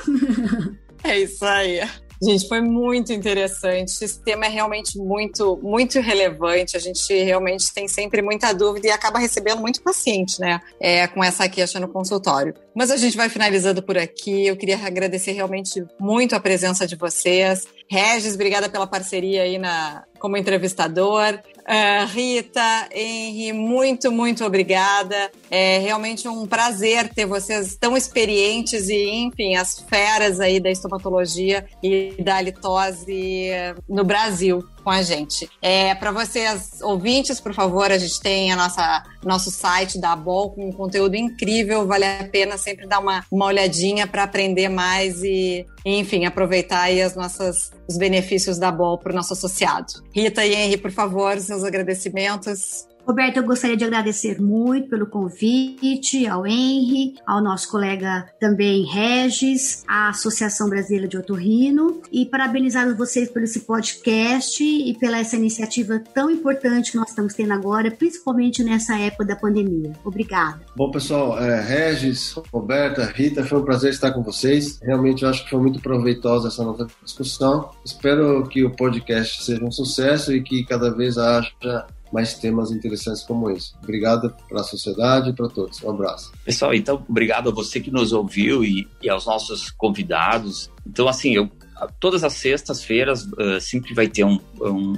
é 1.02 1.20
isso 1.20 1.44
aí. 1.44 1.80
Gente, 2.22 2.46
foi 2.46 2.60
muito 2.60 3.12
interessante. 3.12 4.04
Esse 4.04 4.22
tema 4.22 4.46
é 4.46 4.48
realmente 4.48 4.96
muito, 4.96 5.58
muito 5.60 5.98
relevante. 5.98 6.76
A 6.76 6.80
gente 6.80 7.12
realmente 7.12 7.74
tem 7.74 7.88
sempre 7.88 8.22
muita 8.22 8.52
dúvida 8.52 8.86
e 8.86 8.90
acaba 8.92 9.18
recebendo 9.18 9.60
muito 9.60 9.82
paciente, 9.82 10.40
né? 10.40 10.60
É, 10.78 11.08
com 11.08 11.24
essa 11.24 11.48
queixa 11.48 11.80
no 11.80 11.88
consultório. 11.88 12.54
Mas 12.74 12.90
a 12.90 12.96
gente 12.96 13.16
vai 13.16 13.28
finalizando 13.28 13.82
por 13.82 13.98
aqui. 13.98 14.46
Eu 14.46 14.56
queria 14.56 14.78
agradecer 14.78 15.32
realmente 15.32 15.84
muito 15.98 16.34
a 16.34 16.40
presença 16.40 16.86
de 16.86 16.96
vocês. 16.96 17.66
Regis, 17.88 18.34
obrigada 18.34 18.68
pela 18.68 18.86
parceria 18.86 19.42
aí 19.42 19.58
na, 19.58 20.04
como 20.18 20.36
entrevistador. 20.36 21.38
Uh, 21.58 22.06
Rita, 22.06 22.88
Henry, 22.92 23.52
muito, 23.52 24.10
muito 24.10 24.44
obrigada. 24.44 25.30
É 25.50 25.78
realmente 25.78 26.26
um 26.26 26.46
prazer 26.46 27.08
ter 27.12 27.26
vocês 27.26 27.76
tão 27.76 27.96
experientes 27.96 28.88
e, 28.88 29.10
enfim, 29.10 29.54
as 29.54 29.78
feras 29.80 30.40
aí 30.40 30.58
da 30.58 30.70
estomatologia 30.70 31.66
e 31.82 32.14
da 32.22 32.40
litose 32.40 33.52
no 33.88 34.04
Brasil 34.04 34.66
com 34.82 34.90
a 34.90 35.02
gente. 35.02 35.48
É, 35.60 35.94
para 35.94 36.10
vocês 36.10 36.80
ouvintes, 36.82 37.40
por 37.40 37.54
favor, 37.54 37.90
a 37.90 37.98
gente 37.98 38.20
tem 38.20 38.52
a 38.52 38.56
nossa 38.56 39.04
nosso 39.24 39.50
site 39.50 40.00
da 40.00 40.16
Bol 40.16 40.50
com 40.50 40.68
um 40.68 40.72
conteúdo 40.72 41.14
incrível, 41.14 41.86
vale 41.86 42.04
a 42.04 42.28
pena 42.30 42.58
sempre 42.58 42.86
dar 42.86 42.98
uma, 42.98 43.24
uma 43.30 43.46
olhadinha 43.46 44.06
para 44.06 44.24
aprender 44.24 44.68
mais 44.68 45.22
e, 45.22 45.64
enfim, 45.84 46.24
aproveitar 46.24 46.82
aí 46.82 47.00
as 47.00 47.14
nossas 47.14 47.70
os 47.88 47.96
benefícios 47.96 48.58
da 48.58 48.72
Bol 48.72 48.98
para 48.98 49.12
o 49.12 49.14
nosso 49.14 49.32
associado. 49.32 49.92
Rita 50.14 50.44
e 50.44 50.54
Henry, 50.54 50.76
por 50.76 50.90
favor, 50.90 51.38
seus 51.38 51.62
agradecimentos. 51.62 52.86
Roberto, 53.06 53.38
eu 53.38 53.42
gostaria 53.42 53.76
de 53.76 53.84
agradecer 53.84 54.40
muito 54.40 54.88
pelo 54.88 55.06
convite 55.06 56.26
ao 56.26 56.46
Henry, 56.46 57.14
ao 57.26 57.42
nosso 57.42 57.68
colega 57.68 58.26
também 58.38 58.84
Regis, 58.84 59.82
à 59.88 60.10
Associação 60.10 60.68
Brasileira 60.68 61.08
de 61.08 61.18
Otorrino 61.18 62.00
e 62.12 62.24
parabenizar 62.24 62.96
vocês 62.96 63.28
por 63.28 63.42
esse 63.42 63.60
podcast 63.60 64.62
e 64.62 64.96
pela 64.98 65.18
essa 65.18 65.36
iniciativa 65.36 66.00
tão 66.14 66.30
importante 66.30 66.92
que 66.92 66.96
nós 66.96 67.10
estamos 67.10 67.34
tendo 67.34 67.52
agora, 67.52 67.90
principalmente 67.90 68.62
nessa 68.62 68.96
época 68.96 69.24
da 69.24 69.36
pandemia. 69.36 69.92
Obrigada. 70.04 70.60
Bom, 70.76 70.90
pessoal, 70.90 71.38
é, 71.38 71.60
Regis, 71.60 72.34
Roberta, 72.52 73.04
Rita, 73.04 73.44
foi 73.44 73.58
um 73.58 73.64
prazer 73.64 73.90
estar 73.90 74.12
com 74.12 74.22
vocês. 74.22 74.78
Realmente 74.80 75.24
eu 75.24 75.28
acho 75.28 75.42
que 75.44 75.50
foi 75.50 75.60
muito 75.60 75.80
proveitosa 75.80 76.48
essa 76.48 76.62
nossa 76.62 76.86
discussão. 77.04 77.70
Espero 77.84 78.46
que 78.48 78.64
o 78.64 78.70
podcast 78.70 79.44
seja 79.44 79.64
um 79.64 79.72
sucesso 79.72 80.32
e 80.32 80.40
que 80.40 80.64
cada 80.64 80.94
vez 80.94 81.18
haja 81.18 81.86
mais 82.12 82.34
temas 82.34 82.70
interessantes 82.70 83.22
como 83.22 83.50
esse. 83.50 83.72
Obrigado 83.82 84.34
para 84.48 84.60
a 84.60 84.64
sociedade 84.64 85.30
e 85.30 85.32
para 85.32 85.48
todos. 85.48 85.82
Um 85.82 85.90
abraço. 85.90 86.32
Pessoal, 86.44 86.74
então, 86.74 87.02
obrigado 87.08 87.48
a 87.48 87.52
você 87.52 87.80
que 87.80 87.90
nos 87.90 88.12
ouviu 88.12 88.64
e, 88.64 88.86
e 89.02 89.08
aos 89.08 89.26
nossos 89.26 89.70
convidados. 89.70 90.70
Então, 90.86 91.08
assim, 91.08 91.34
eu 91.34 91.50
todas 91.98 92.22
as 92.22 92.34
sextas-feiras 92.34 93.24
uh, 93.24 93.60
sempre 93.60 93.94
vai 93.94 94.06
ter 94.06 94.24
um, 94.24 94.38
um, 94.60 94.94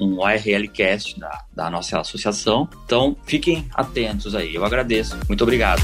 um 0.00 0.18
ORL 0.18 0.68
Cast 0.72 1.18
da, 1.20 1.44
da 1.54 1.70
nossa 1.70 2.00
associação. 2.00 2.68
Então, 2.84 3.16
fiquem 3.24 3.68
atentos 3.74 4.34
aí. 4.34 4.54
Eu 4.54 4.64
agradeço. 4.64 5.16
Muito 5.28 5.42
obrigado. 5.42 5.82